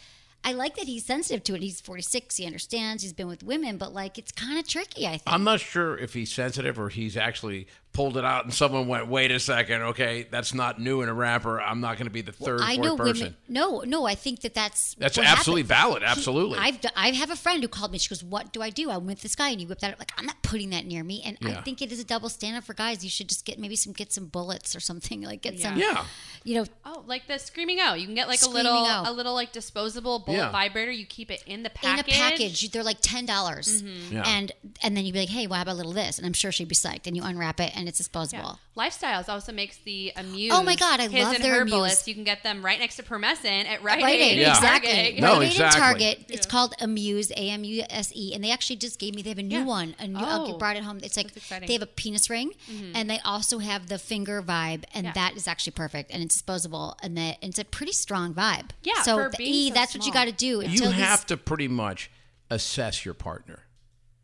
[0.44, 1.62] I like that he's sensitive to it.
[1.62, 5.10] He's 46, he understands, he's been with women, but like it's kind of tricky, I
[5.10, 5.22] think.
[5.26, 9.08] I'm not sure if he's sensitive or he's actually pulled it out and someone went,
[9.08, 11.60] wait a second, okay, that's not new in a wrapper.
[11.60, 13.18] I'm not going to be the third, I fourth know person.
[13.24, 13.36] women.
[13.48, 16.00] No, no, I think that that's That's what absolutely happened.
[16.00, 16.58] valid, absolutely.
[16.58, 17.98] I've d- I have a friend who called me.
[17.98, 18.90] She goes, "What do I do?
[18.90, 19.98] I'm with this guy, and he whipped that up.
[19.98, 22.62] Like I'm not putting that near me." And I think it is a double standard
[22.64, 23.02] for guys.
[23.02, 25.22] You should just get maybe some get some bullets or something.
[25.22, 26.04] Like get some, Yeah.
[26.44, 28.00] you know, Oh, like the screaming out.
[28.00, 29.06] You can get like a little, out.
[29.08, 30.50] a little like disposable bullet Yeah.
[30.50, 30.90] vibrator.
[30.90, 31.92] You keep it in the package.
[31.92, 32.40] in a package.
[32.40, 32.70] package.
[32.70, 34.14] They're like ten dollars, mm-hmm.
[34.16, 34.22] Yeah.
[34.26, 36.32] and and then you'd be like, "Hey, well, how about a little this?" And I'm
[36.32, 37.06] sure she'd be psyched.
[37.06, 38.58] And you unwrap it, and it's disposable.
[38.76, 40.52] Lifestyles also makes the Amuse.
[40.54, 42.02] Oh my God, I his love and their Herbalist.
[42.02, 42.08] Amuse.
[42.08, 44.38] You can get them right next to Promescent at Rite, Rite Aid, Aid.
[44.38, 44.54] Yeah.
[44.54, 44.92] exactly.
[44.92, 45.20] Target.
[45.20, 45.80] No, Rite Aid exactly.
[45.80, 46.24] and Target.
[46.30, 49.22] It's called Amuse, A M U S E, and they actually just gave me.
[49.22, 49.64] They have a new Yeah.
[49.64, 49.94] one.
[49.98, 50.18] A new.
[50.22, 50.54] Oh.
[50.54, 51.00] I brought it home.
[51.02, 51.66] It's like That's exciting.
[51.66, 52.92] they have a penis ring, mm-hmm.
[52.94, 55.12] and they also have the finger vibe, and Yeah.
[55.12, 58.70] that is actually perfect, and it's disposable, and that and it's a pretty strong vibe.
[58.82, 60.46] Yeah, So for the being E, so that's what you got to do.
[60.46, 62.10] you until these- have to pretty much
[62.50, 63.64] assess your partner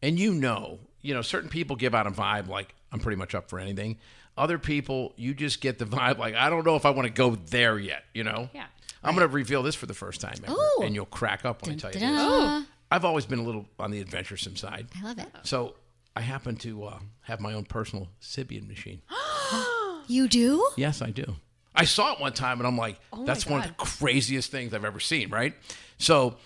[0.02, 3.34] and you know you know certain people give out a vibe like i'm pretty much
[3.34, 3.98] up for anything
[4.38, 7.12] other people you just get the vibe like i don't know if i want to
[7.12, 8.64] go there yet you know Yeah.
[9.02, 10.82] i'm going to reveal this for the first time ever Ooh.
[10.82, 12.62] and you'll crack up when i tell you this Ta-da.
[12.90, 15.28] i've always been a little on the adventuresome side I love it.
[15.42, 15.74] so
[16.16, 19.02] i happen to uh, have my own personal Sybian machine
[20.06, 20.66] You do?
[20.76, 21.36] Yes, I do.
[21.74, 24.72] I saw it one time and I'm like, Oh that's one of the craziest things
[24.74, 25.54] I've ever seen, right?
[25.98, 26.36] So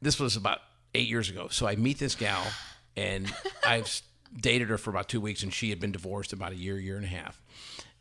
[0.00, 0.60] this was about
[0.94, 1.48] eight years ago.
[1.48, 2.44] So I meet this gal
[2.96, 3.32] and
[3.66, 4.00] I've
[4.40, 6.96] dated her for about two weeks and she had been divorced about a year, year
[6.96, 7.40] and a half.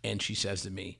[0.04, 1.00] And she says to me,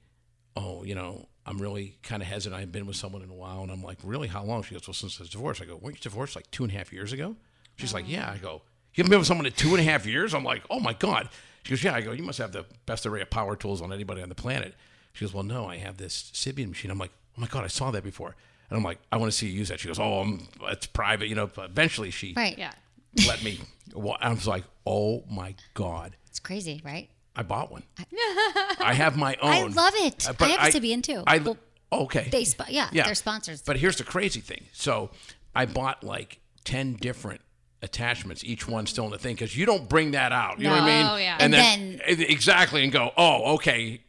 [0.56, 2.62] Oh, you know, I'm really kind of hesitant.
[2.62, 3.62] I've been with someone in a while.
[3.62, 4.28] And I'm like, Really?
[4.28, 4.64] How long?
[4.64, 5.62] She goes, Well, since I was divorced.
[5.62, 7.36] I go, Weren't you divorced like two and a half years ago?
[7.76, 8.10] She's like, oh.
[8.12, 8.32] Yeah.
[8.32, 8.62] I go,
[8.94, 10.34] You haven't been with someone in two and a half years?
[10.34, 11.30] I'm like, Oh my God.
[11.64, 11.96] She goes, Yeah.
[11.96, 14.36] I go, You must have the best array of power tools on anybody on the
[14.36, 14.74] planet.
[15.14, 16.92] She goes, Well, no, I have this Sybian machine.
[16.92, 18.36] I'm like, Oh my God, I saw that before.
[18.70, 19.80] And I'm like, I want to see you use that.
[19.80, 21.28] She goes, Oh, um, it's private.
[21.28, 22.58] You know, but eventually she Right.
[22.58, 22.72] Yeah.
[23.28, 23.60] let me.
[23.94, 26.16] Well, I was like, Oh my God.
[26.28, 27.10] It's crazy, right?
[27.36, 27.84] I bought one.
[28.80, 29.52] I have my own.
[29.52, 30.28] I love it.
[30.28, 31.24] Uh, I have a Sybian too.
[31.26, 31.58] I, Well,
[31.92, 32.28] oh, okay.
[32.32, 33.62] They, sp- yeah, they're sponsors.
[33.62, 34.66] But here's the crazy thing.
[34.72, 35.10] So
[35.56, 37.42] I bought like 10 different
[37.82, 40.60] attachments, each one still in the thing, because you don't bring that out.
[40.60, 41.06] You know what I mean?
[41.06, 41.14] No.
[41.14, 41.38] Oh, yeah.
[41.40, 44.02] And, And then, exactly, and go, oh, okay.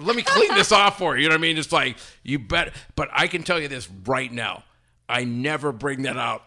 [0.00, 1.22] Let me clean this off for you.
[1.22, 1.58] You know what I mean?
[1.58, 2.74] It's like you bet.
[2.94, 4.64] But I can tell you this right now:
[5.08, 6.42] I never bring that out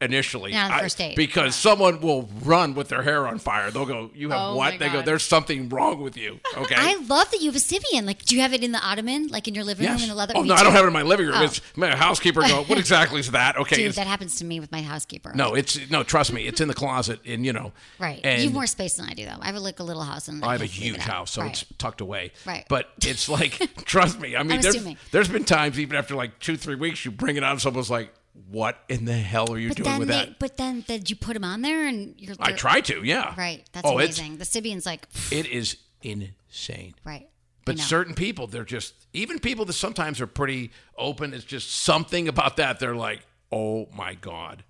[0.00, 1.16] initially Not on the I- first date.
[1.16, 3.70] because someone will run with their hair on fire.
[3.70, 6.74] They'll go, "You have Oh, what?" my They go, "There's something wrong with you." Okay.
[6.76, 8.04] I love that you have a Sybian.
[8.04, 10.14] Like, do you have it in the ottoman, like in your living room in the
[10.14, 10.32] leather?
[10.36, 11.36] Oh Me no, I don't have it in my living room.
[11.38, 11.44] Oh.
[11.44, 12.40] It's my housekeeper.
[12.42, 12.64] Go.
[12.64, 13.56] What exactly is that?
[13.56, 13.76] Okay.
[13.76, 15.32] Dude, that happens to me with my housekeeper.
[15.34, 16.02] no, it's no.
[16.02, 17.72] Trust me, it's in the closet, and you know.
[17.98, 18.20] Right.
[18.24, 19.38] And you have more space than I do, though.
[19.40, 21.50] I have like a little house, and I have a huge house, so Right.
[21.52, 22.32] it's tucked away.
[22.44, 22.64] Right.
[22.68, 24.36] But it's like, trust me.
[24.36, 24.96] I mean, I'm there's assuming.
[25.12, 27.90] there's been times even after like two three weeks, you bring it out, and someone's
[27.90, 28.12] like,
[28.50, 31.16] "What in the hell are you But doing with they, that?" but then, did you
[31.16, 32.36] put them on there, and you're?
[32.38, 33.34] I try to, yeah.
[33.36, 33.68] Right.
[33.72, 34.38] That's oh, amazing.
[34.38, 36.94] The Sybian's like, it is insane.
[37.04, 37.28] right.
[37.64, 41.34] But certain people, they're just even people that sometimes are pretty open.
[41.34, 42.78] It's just something about that.
[42.80, 44.64] They're like, "Oh my god!"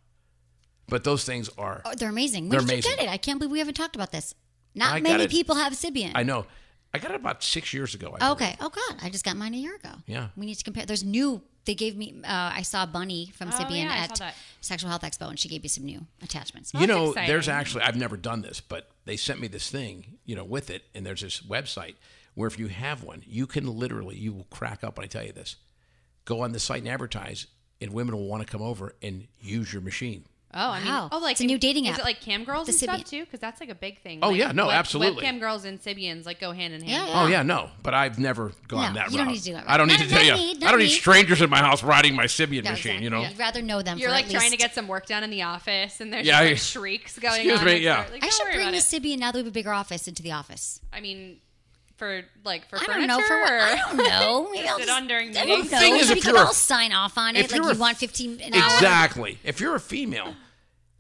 [0.89, 1.83] But those things are.
[1.85, 2.45] Oh, they're amazing.
[2.45, 2.91] When They're did amazing.
[2.91, 3.11] you get it?
[3.11, 4.35] I can't believe we haven't talked about this.
[4.75, 6.13] Not I many people have Sybian.
[6.15, 6.47] I know.
[6.95, 8.17] I got it about six years ago.
[8.21, 8.57] I Okay.
[8.61, 9.91] Oh God, I just got mine a year ago.
[10.07, 10.29] Yeah.
[10.37, 10.87] We need to compare.
[10.87, 11.43] There's new.
[11.69, 12.15] They gave me.
[12.25, 14.35] Uh, I saw Bunny from Oh, Sybian yeah, at.
[14.63, 16.73] Sexual Health Expo, and she gave me some new attachments.
[16.73, 17.29] you know, exciting.
[17.29, 20.71] there's actually I've never done this, but they sent me this thing, you know, with
[20.71, 21.97] it, and there's this website
[22.35, 25.25] where if you have one, you can literally you will crack up when I tell
[25.27, 25.57] you this.
[26.25, 27.47] Go on the site and advertise,
[27.83, 30.25] and women will want to come over and use your machine.
[30.55, 31.99] Oh, I mean, oh, like It's a new dating is app.
[31.99, 33.05] it like cam girls The and stuff Sybian.
[33.11, 33.25] too?
[33.27, 34.21] Because that's like a big thing.
[34.23, 35.23] Oh, Like, yeah, no, web- absolutely.
[35.23, 37.09] Webcam girls and Sybians like go hand in hand.
[37.09, 39.25] Yeah, Oh yeah, no, but I've never gone No, that you route.
[39.25, 40.09] don't need to do that I don't need route.
[40.09, 40.55] to tell not you.
[40.61, 40.91] me, I don't need me.
[40.91, 42.93] strangers in my house riding my Sybian No, machine.
[42.93, 43.05] exactly.
[43.05, 43.23] You know.
[43.23, 43.99] You'd rather know them.
[43.99, 46.27] You're for like at trying to get some work done in the office, and there's
[46.27, 47.41] Yeah, just I- shrieks going on.
[47.41, 47.67] Excuse on.
[47.67, 48.05] me, yeah.
[48.05, 48.13] door.
[48.15, 48.79] Like, I should bring the.
[48.79, 50.81] Sybian now that we have a bigger office into the office.
[50.95, 51.41] I mean,
[51.99, 53.07] for like for I furniture.
[53.07, 53.53] don't know for what.
[53.53, 54.49] I or- don't know.
[54.53, 55.71] Maybe I'll Sit just, on during I meetings.
[55.71, 57.53] don't Thing is, we if could you're a- all sign off on if it.
[57.53, 58.65] Like you're you want 15 an hour.
[58.75, 59.39] Exactly.
[59.45, 60.35] If you're a female,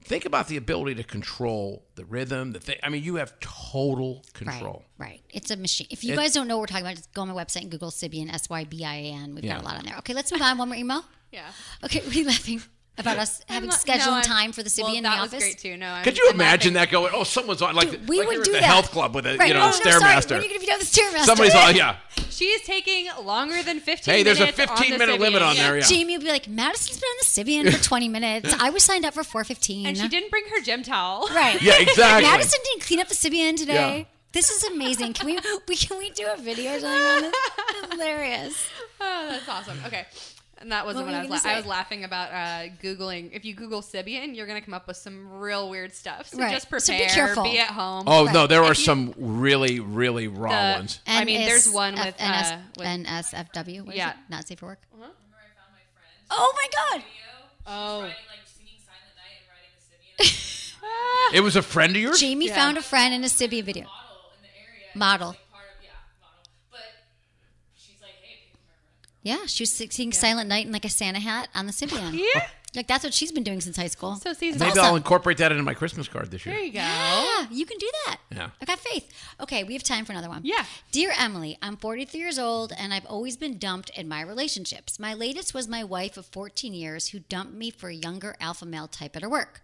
[0.04, 2.52] think about the ability to control the rhythm.
[2.52, 2.76] The thing.
[2.82, 4.84] I mean, you have total control.
[4.98, 5.20] Right, right.
[5.30, 5.86] It's a machine.
[5.90, 7.62] If you It- guys don't know what we're talking about, just go on my website
[7.62, 9.34] and Google Sybian, S Y B I A N.
[9.34, 9.54] We've Yeah.
[9.54, 9.96] got a lot on there.
[9.98, 10.58] Okay, let's move on.
[10.58, 11.04] One more email.
[11.32, 11.46] Yeah.
[11.84, 12.62] Okay, we laughing
[12.98, 15.18] about us having I'm not- scheduling no, time for the Sybian well, in the that
[15.20, 15.32] office.
[15.34, 15.76] was great too.
[15.76, 17.12] No, I'm, Could you I'm imagine that going?
[17.14, 18.64] Oh, someone's on like, Dude, we like would do the that.
[18.64, 19.48] health club with a Right.
[19.48, 19.94] you know oh, no, sorry.
[19.94, 20.30] stairmaster.
[20.32, 21.24] When are you going to be done the stairmaster?
[21.24, 21.96] Somebody's all yeah.
[22.30, 25.42] She is taking longer than 15 Hey, there's a minutes on 15 the minute limit
[25.42, 25.48] Sybian.
[25.48, 25.76] on there.
[25.78, 25.84] Yeah.
[25.84, 28.54] Jamie would be like, Madison's been on the Sybian for 20 minutes.
[28.60, 29.86] I was signed up for 415.
[29.86, 31.28] And she didn't bring her gym towel.
[31.34, 31.60] Right.
[31.60, 32.28] Yeah, exactly.
[32.28, 33.98] Madison didn't clean up the Sybian today.
[33.98, 34.04] Yeah.
[34.32, 35.14] This is amazing.
[35.14, 35.38] Can we,
[35.68, 37.34] we can we do a video or something on this?
[37.92, 38.68] Hilarious.
[39.00, 39.78] Oh, that's awesome.
[39.86, 40.04] Okay.
[40.60, 41.42] And that wasn't What what, I was.
[41.42, 43.30] gonna I was laughing about uh, googling.
[43.32, 46.26] If you Google Sybian, you're gonna come up with some real weird stuff.
[46.28, 46.50] So Right.
[46.52, 47.06] just So prepare.
[47.06, 47.44] be careful.
[47.44, 48.04] Be at home.
[48.08, 51.00] Oh no, there are you- some really really raw The- ones.
[51.06, 53.82] I mean, there's one with, NS, uh, with- NSFW.
[53.84, 54.10] What is Yeah.
[54.10, 54.16] it?
[54.28, 54.80] Not safe for work.
[56.30, 57.04] Oh my god.
[57.66, 58.10] Oh.
[61.34, 62.20] It was a friend of yours.
[62.20, 62.54] Jamie Yeah.
[62.54, 63.86] found a friend in a Sybian video.
[64.94, 65.36] Model.
[69.28, 72.18] Yeah, she was singing Silent Night in like a Santa hat on the Sybian.
[72.34, 72.46] Yeah.
[72.76, 74.16] Like that's what she's been doing since high school.
[74.16, 76.54] So season Maybe I'll incorporate that into my Christmas card this year.
[76.54, 76.80] There you go.
[76.80, 78.18] Yeah, you can do that.
[78.30, 78.50] Yeah.
[78.60, 79.10] I got faith.
[79.40, 80.42] Okay, we have time for another one.
[80.44, 80.66] Yeah.
[80.92, 84.98] Dear Emily, I'm 43 years old and I've always been dumped in my relationships.
[84.98, 88.66] My latest was my wife of 14 years who dumped me for a younger alpha
[88.66, 89.62] male type at her work.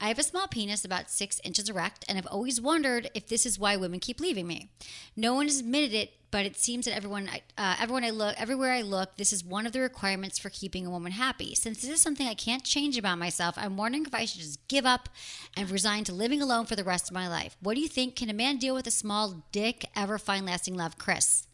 [0.00, 3.46] I have a small penis about six inches erect, and I've always wondered if this
[3.46, 4.70] is why women keep leaving me.
[5.16, 8.70] No one has admitted it, but it seems that everyone, uh, everyone I look, everywhere
[8.70, 11.54] I look, this is one of the requirements for keeping a woman happy.
[11.54, 14.68] Since this is something I can't change about myself, I'm wondering if I should just
[14.68, 15.08] give up
[15.56, 17.56] and resign to living alone for the rest of my life.
[17.62, 18.16] What do you think?
[18.16, 21.46] Can a man deal with a small dick ever find lasting love, Chris?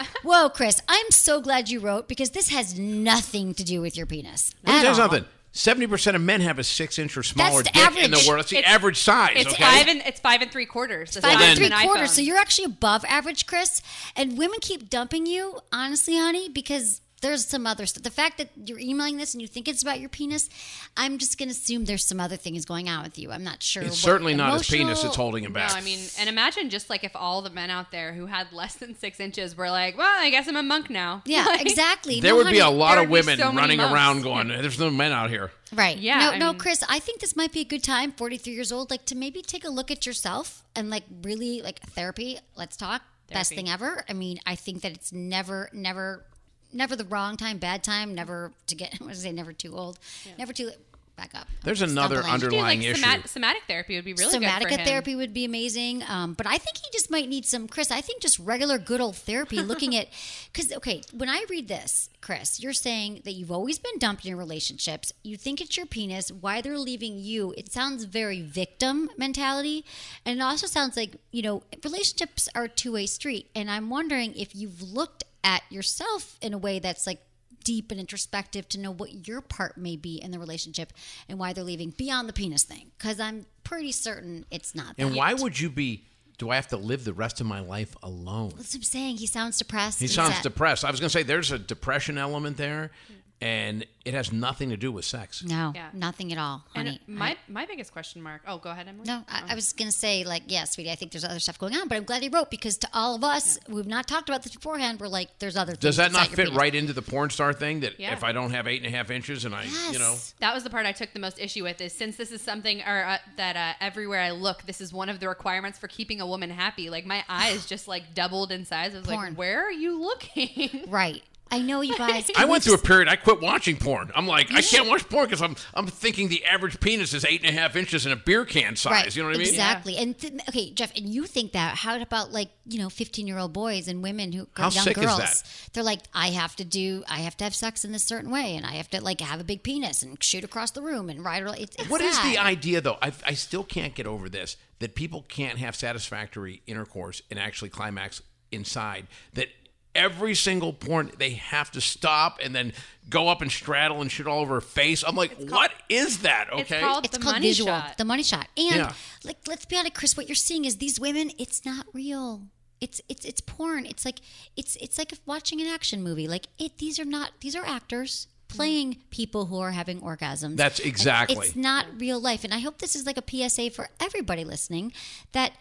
[0.24, 0.82] Whoa, Chris!
[0.88, 4.52] I'm so glad you wrote because this has nothing to do with your penis.
[4.64, 4.94] Let me tell you all.
[4.96, 5.24] something.
[5.58, 8.42] Seventy percent of men have a six inch or smaller the dick in the world.
[8.42, 9.32] It's the It's- average size.
[9.34, 9.60] It's okay?
[9.64, 11.10] five and it's five and three quarters.
[11.14, 12.10] the Five size and of three an quarters.
[12.10, 12.14] iPhone.
[12.14, 13.82] So you're actually above average, Chris.
[14.14, 18.02] And women keep dumping you, honestly, honey, because there's some other stuff.
[18.02, 20.48] The fact that you're emailing this and you think it's about your penis,
[20.96, 23.30] I'm just going to assume there's some other things going on with you.
[23.32, 23.82] I'm not sure.
[23.82, 25.74] It's what- certainly not his penis emotional- that's holding him No, back.
[25.74, 28.74] I mean, and imagine just like if all the men out there who had less
[28.74, 32.20] than six inches were like, "Well, I guess I'm a monk now." Yeah, Like, exactly.
[32.20, 33.92] there No, would be a lot of women so running months.
[33.94, 35.98] around going, "There's no men out here." Right.
[35.98, 38.54] Yeah, No, I no, mean- Chris, I think this might be a good time, 43
[38.54, 42.38] years old, like to maybe take a look at yourself and like really like therapy.
[42.56, 43.02] Let's talk.
[43.30, 44.04] Best thing ever.
[44.08, 46.24] I mean, I think that it's never, never,
[46.72, 49.76] never the wrong time, bad time, never to get, what did I say, never too
[49.76, 49.98] old,
[50.38, 50.70] never too,
[51.18, 51.48] back up.
[51.64, 52.40] There's I'm another stumbling.
[52.40, 53.02] Do, like underlying issue.
[53.02, 56.04] somat- somatic therapy would be really Somatica good for therapy would be amazing.
[56.08, 57.90] Um, but I think he just might need some, Chris.
[57.90, 60.06] I think just regular good old therapy looking at,
[60.50, 64.30] because, okay, when I read this, Chris, you're saying that you've always been dumped in
[64.30, 65.12] your relationships.
[65.22, 67.52] You think it's your penis, why they're leaving you.
[67.58, 69.84] It sounds very victim mentality.
[70.24, 73.50] And it also sounds like, you know, relationships are two way street.
[73.54, 77.20] And I'm wondering if you've looked at yourself in a way that's like,
[77.64, 80.92] deep and introspective to know what your part may be in the relationship
[81.28, 85.14] and why they're leaving beyond the penis thing because i'm pretty certain it's not and
[85.14, 86.04] why would you be?
[86.38, 88.52] Do I have to live the rest of my life alone?
[88.56, 89.16] That's what I'm saying.
[89.16, 89.98] He sounds depressed.
[89.98, 90.44] He sounds sad.
[90.44, 90.84] depressed.
[90.84, 92.92] I was going to say there's a depression element there,
[93.40, 95.44] and it has nothing to do with sex.
[95.44, 95.90] No, Yeah.
[95.92, 97.00] nothing at all, And honey.
[97.06, 98.42] my my biggest question mark.
[98.46, 99.04] Oh, go ahead, Emily.
[99.06, 101.58] no, I, I was going to say, like, yeah, sweetie, I think there's other stuff
[101.58, 104.28] going on, but I'm glad he wrote because to all of us, we've not talked
[104.28, 104.98] about this beforehand.
[104.98, 105.82] We're like, there's other things.
[105.82, 107.80] Does that not fit right into the porn star thing?
[107.80, 108.12] That Yeah.
[108.12, 109.92] if I don't have eight and a half inches and I, yes.
[109.92, 111.80] you know, That was the part I took the most issue with.
[111.80, 115.08] Is since this is something or uh, that uh, everywhere I look, this is one
[115.08, 116.88] of the requirements for keeping a woman happy.
[116.90, 118.94] Like my eyes just like doubled in size.
[118.94, 119.28] I was Porn.
[119.30, 120.84] like, where are you looking?
[120.88, 121.22] Right.
[121.50, 122.30] I know you guys.
[122.36, 123.08] I went through a period.
[123.08, 124.10] I quit watching porn.
[124.14, 127.42] I'm like, I can't watch porn because I'm I'm thinking the average penis is eight
[127.44, 128.90] and a half inches in a beer can size.
[128.92, 129.16] Right.
[129.16, 129.48] You know what I mean?
[129.48, 129.96] Exactly.
[129.96, 131.76] And th- okay, Jeff, and you think that?
[131.76, 135.18] How about like you know, fifteen-year-old boys and women who How young sick is girls?
[135.18, 135.42] that?
[135.72, 138.56] They're like, I have to do, I have to have sex in this certain way,
[138.56, 141.24] and I have to like have a big penis and shoot across the room and
[141.24, 141.42] ride.
[141.58, 142.32] It's, it's What is sad.
[142.32, 142.98] the idea, though?
[143.00, 147.70] I, I still can't get over this that people can't have satisfactory intercourse and actually
[147.70, 148.22] climax
[148.52, 149.06] inside.
[149.34, 149.48] That
[149.94, 152.72] every single porn they have to stop and then
[153.08, 155.02] go up and straddle and shit all over her face.
[155.06, 156.48] I'm like, what is that?
[156.52, 157.96] Okay, It's Okay, called- It's The called money visual, shot.
[157.98, 158.92] the money shot, and Yeah.
[159.24, 160.16] like let's be honest, Chris.
[160.16, 161.32] What you're seeing is these women.
[161.38, 162.48] It's not real.
[162.80, 163.86] It's it's it's porn.
[163.86, 164.20] It's like
[164.56, 166.28] it's it's like watching an action movie.
[166.28, 166.78] Like it.
[166.78, 167.32] These are not.
[167.40, 170.56] These are actors playing people who are having orgasms.
[170.56, 171.48] That's And exactly.
[171.48, 174.92] It's not real life, and I hope this is like a PSA for everybody listening
[175.32, 175.52] that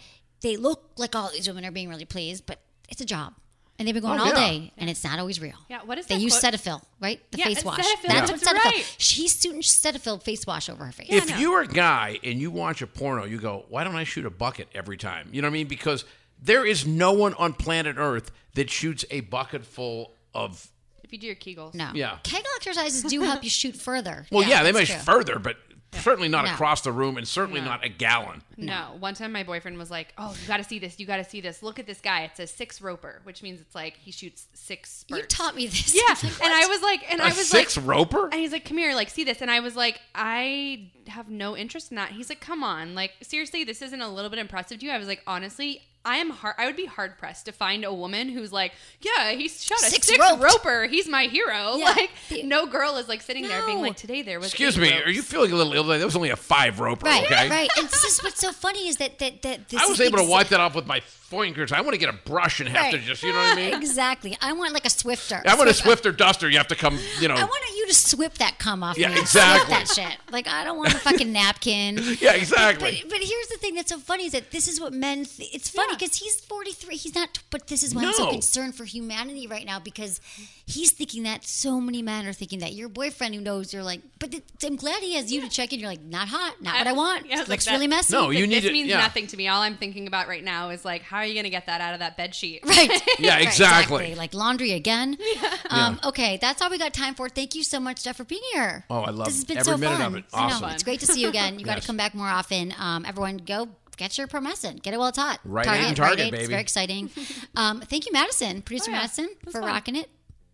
[0.41, 3.33] they look like all these women are being really pleased, but it's a job.
[3.79, 4.35] And they've been going Oh, all yeah.
[4.35, 5.53] day, and it's not always real.
[5.69, 6.53] Yeah, what is they that use quote?
[6.55, 7.21] Cetaphil, right?
[7.31, 7.79] The Yeah, face wash.
[7.85, 8.65] Cetaphil, That's that's what Cetaphil.
[8.71, 8.95] right.
[8.97, 11.07] She's shooting Cetaphil face wash over her face.
[11.11, 11.37] if no.
[11.37, 14.31] you're a guy and you watch a porno, you go, why don't I shoot a
[14.31, 15.29] bucket every time?
[15.31, 15.67] You know what I mean?
[15.67, 16.05] Because
[16.41, 20.71] there is no one on planet Earth that shoots a bucket full of.
[21.03, 21.75] if you do your Kegels.
[21.75, 21.91] No.
[21.93, 22.17] Yeah.
[22.23, 24.25] Kegel exercises do help you shoot further.
[24.31, 24.99] Well, yeah, they may that's true.
[25.13, 25.57] further, but
[25.93, 26.53] certainly not No.
[26.53, 27.67] across the room, and certainly No.
[27.67, 28.43] not a gallon.
[28.57, 28.95] No.
[28.99, 30.99] One time my boyfriend was like, "Oh, you got to see this.
[30.99, 31.63] You got to see this.
[31.63, 32.21] Look at this guy.
[32.23, 35.67] It's a six roper, which means it's like he shoots six spurts." You taught me
[35.67, 35.93] this.
[35.95, 37.85] Yeah, And I was like, and I was like, and A I was six like,
[37.87, 38.25] roper?
[38.25, 41.55] and he's like, "Come here, like, see this." And I was like, "I have no
[41.57, 44.79] interest in that." He's like, "Come on, like, seriously, this isn't a little bit impressive
[44.79, 46.55] to you?" I was like, "Honestly." I am hard.
[46.57, 49.89] I would be hard pressed to find a woman who's like, yeah, he shot a
[49.89, 50.85] Six six, roper.
[50.85, 51.75] He's my hero.
[51.75, 51.87] Yeah.
[51.97, 54.49] Like, no girl is like sitting there being like, today there was.
[54.49, 55.83] Excuse me, ropes." are you feeling a little ill?
[55.85, 57.49] That was only a five roper, Right, okay?
[57.49, 57.69] right.
[57.77, 60.19] And this is what's so funny is that that that this I was the able
[60.19, 61.71] to wipe that off with my fingers.
[61.71, 63.73] I want to get a brush and have to just, you know what I mean?
[63.73, 64.37] Exactly.
[64.41, 65.45] I want like a swiffer.
[65.45, 66.49] I want a Swiffer duster.
[66.49, 67.35] You have to come, you know.
[67.35, 69.19] I want you to swip that cum off Yeah, me.
[69.19, 69.73] exactly.
[69.73, 70.17] That shit.
[70.31, 71.97] Like I don't want a fucking napkin.
[72.21, 72.99] yeah, exactly.
[73.03, 75.25] But, but here's the thing that's so funny is that this is what men.
[75.25, 76.95] Th- it's funny because he's 43.
[76.95, 80.19] He's not, but this is why I'm so concerned for humanity right now because
[80.65, 84.01] he's thinking that so many men are thinking that your boyfriend who knows you're like,
[84.19, 85.79] but th- I'm glad he has you to check in.
[85.79, 87.25] You're like, not hot, not what I want.
[87.27, 88.13] Yeah, I Looks like, really messy.
[88.13, 88.99] No, you need this to- means yeah.
[88.99, 89.47] nothing to me.
[89.47, 91.81] All I'm thinking about right now is like, how are you going to get that
[91.81, 92.61] out of that bed sheet?
[92.65, 92.91] Right.
[93.19, 94.13] Yeah, Right, exactly.
[94.15, 95.17] Like laundry again.
[95.69, 97.27] Um, Okay, that's all we got time for.
[97.29, 98.85] Thank you so much, Jeff, for being here.
[98.89, 100.05] Oh, I love this has been every so minute fun.
[100.05, 100.25] of it.
[100.33, 100.55] I know.
[100.55, 100.69] Awesome.
[100.71, 101.59] It's great to see you again.
[101.59, 102.73] You got to come back more often.
[102.79, 103.67] Um, everyone, go
[103.97, 104.81] get your promescent.
[104.83, 105.39] Get it while it's hot.
[105.43, 106.45] Rite Aid and Target, It's baby.
[106.47, 107.09] very exciting.
[107.55, 108.99] Um, thank you, Madison, producer Oh, yeah.
[109.01, 109.69] Madison, It was for fun.
[109.69, 110.09] rocking it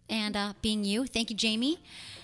[0.10, 1.06] and uh, being you.
[1.06, 1.80] Thank you, Jamie.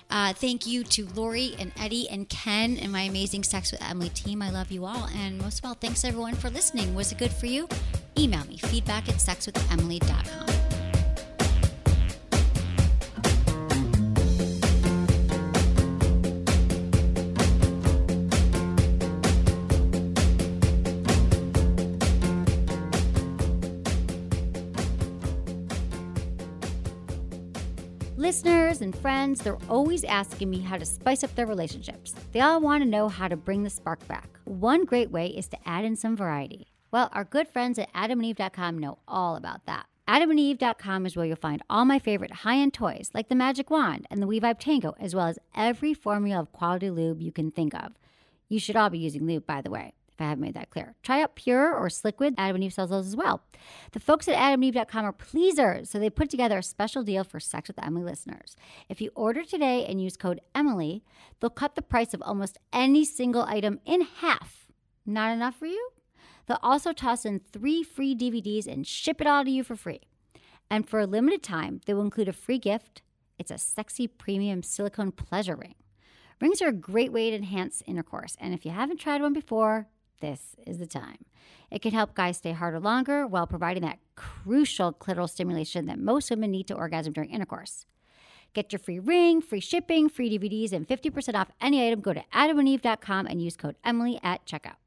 [0.10, 4.10] Uh, thank you to Lori and Eddie and Ken and my amazing Sex with Emily
[4.10, 4.42] team.
[4.42, 5.08] I love you all.
[5.16, 6.96] And most of all, thanks everyone for listening.
[6.96, 7.68] Was it good for you?
[8.18, 10.69] Email me feedback at sexwithemily.com.
[28.30, 32.14] Listeners and friends, they're always asking me how to spice up their relationships.
[32.32, 34.30] They all want to know how to bring the spark back.
[34.46, 36.68] One great way is to add in some variety.
[36.92, 39.88] Well, our good friends at adamandeve.com know all about that.
[40.08, 44.06] Adamandeve.com is where you'll find all my favorite high end toys like the Magic Wand
[44.12, 47.74] and the WeVibe Tango, as well as every formula of quality lube you can think
[47.74, 47.94] of.
[48.48, 50.96] You should all be using lube, by the way, if I haven't made that clear.
[51.02, 52.34] Try out Pjur or Sliquid.
[52.38, 53.42] Adam and Eve sells those as well.
[53.94, 57.70] The folks at adamandeve.com are pleasers, so they put together a special deal for Sex
[57.70, 58.58] with Emily listeners.
[58.90, 61.06] If you order today and use code Emily,
[61.40, 64.68] they'll cut the price of almost any single item in half.
[65.06, 65.90] Not enough for you?
[66.48, 70.02] They'll also toss in three free DVDs and ship it all to you for free.
[70.70, 73.04] And for a limited time, they will include a free gift.
[73.38, 75.76] It's a sexy premium silicone pleasure ring.
[76.42, 79.88] Rings are a great way to enhance intercourse, and if you haven't tried one before,
[80.20, 81.26] this is the time.
[81.72, 86.30] It can help guys stay harder longer while providing that crucial clitoral stimulation that most
[86.30, 87.86] women need to orgasm during intercourse.
[88.54, 92.02] Get your free ring, free shipping, free DVDs, and 50% off any item.
[92.02, 94.78] Go to adamandeve.com and use code Emily at checkout.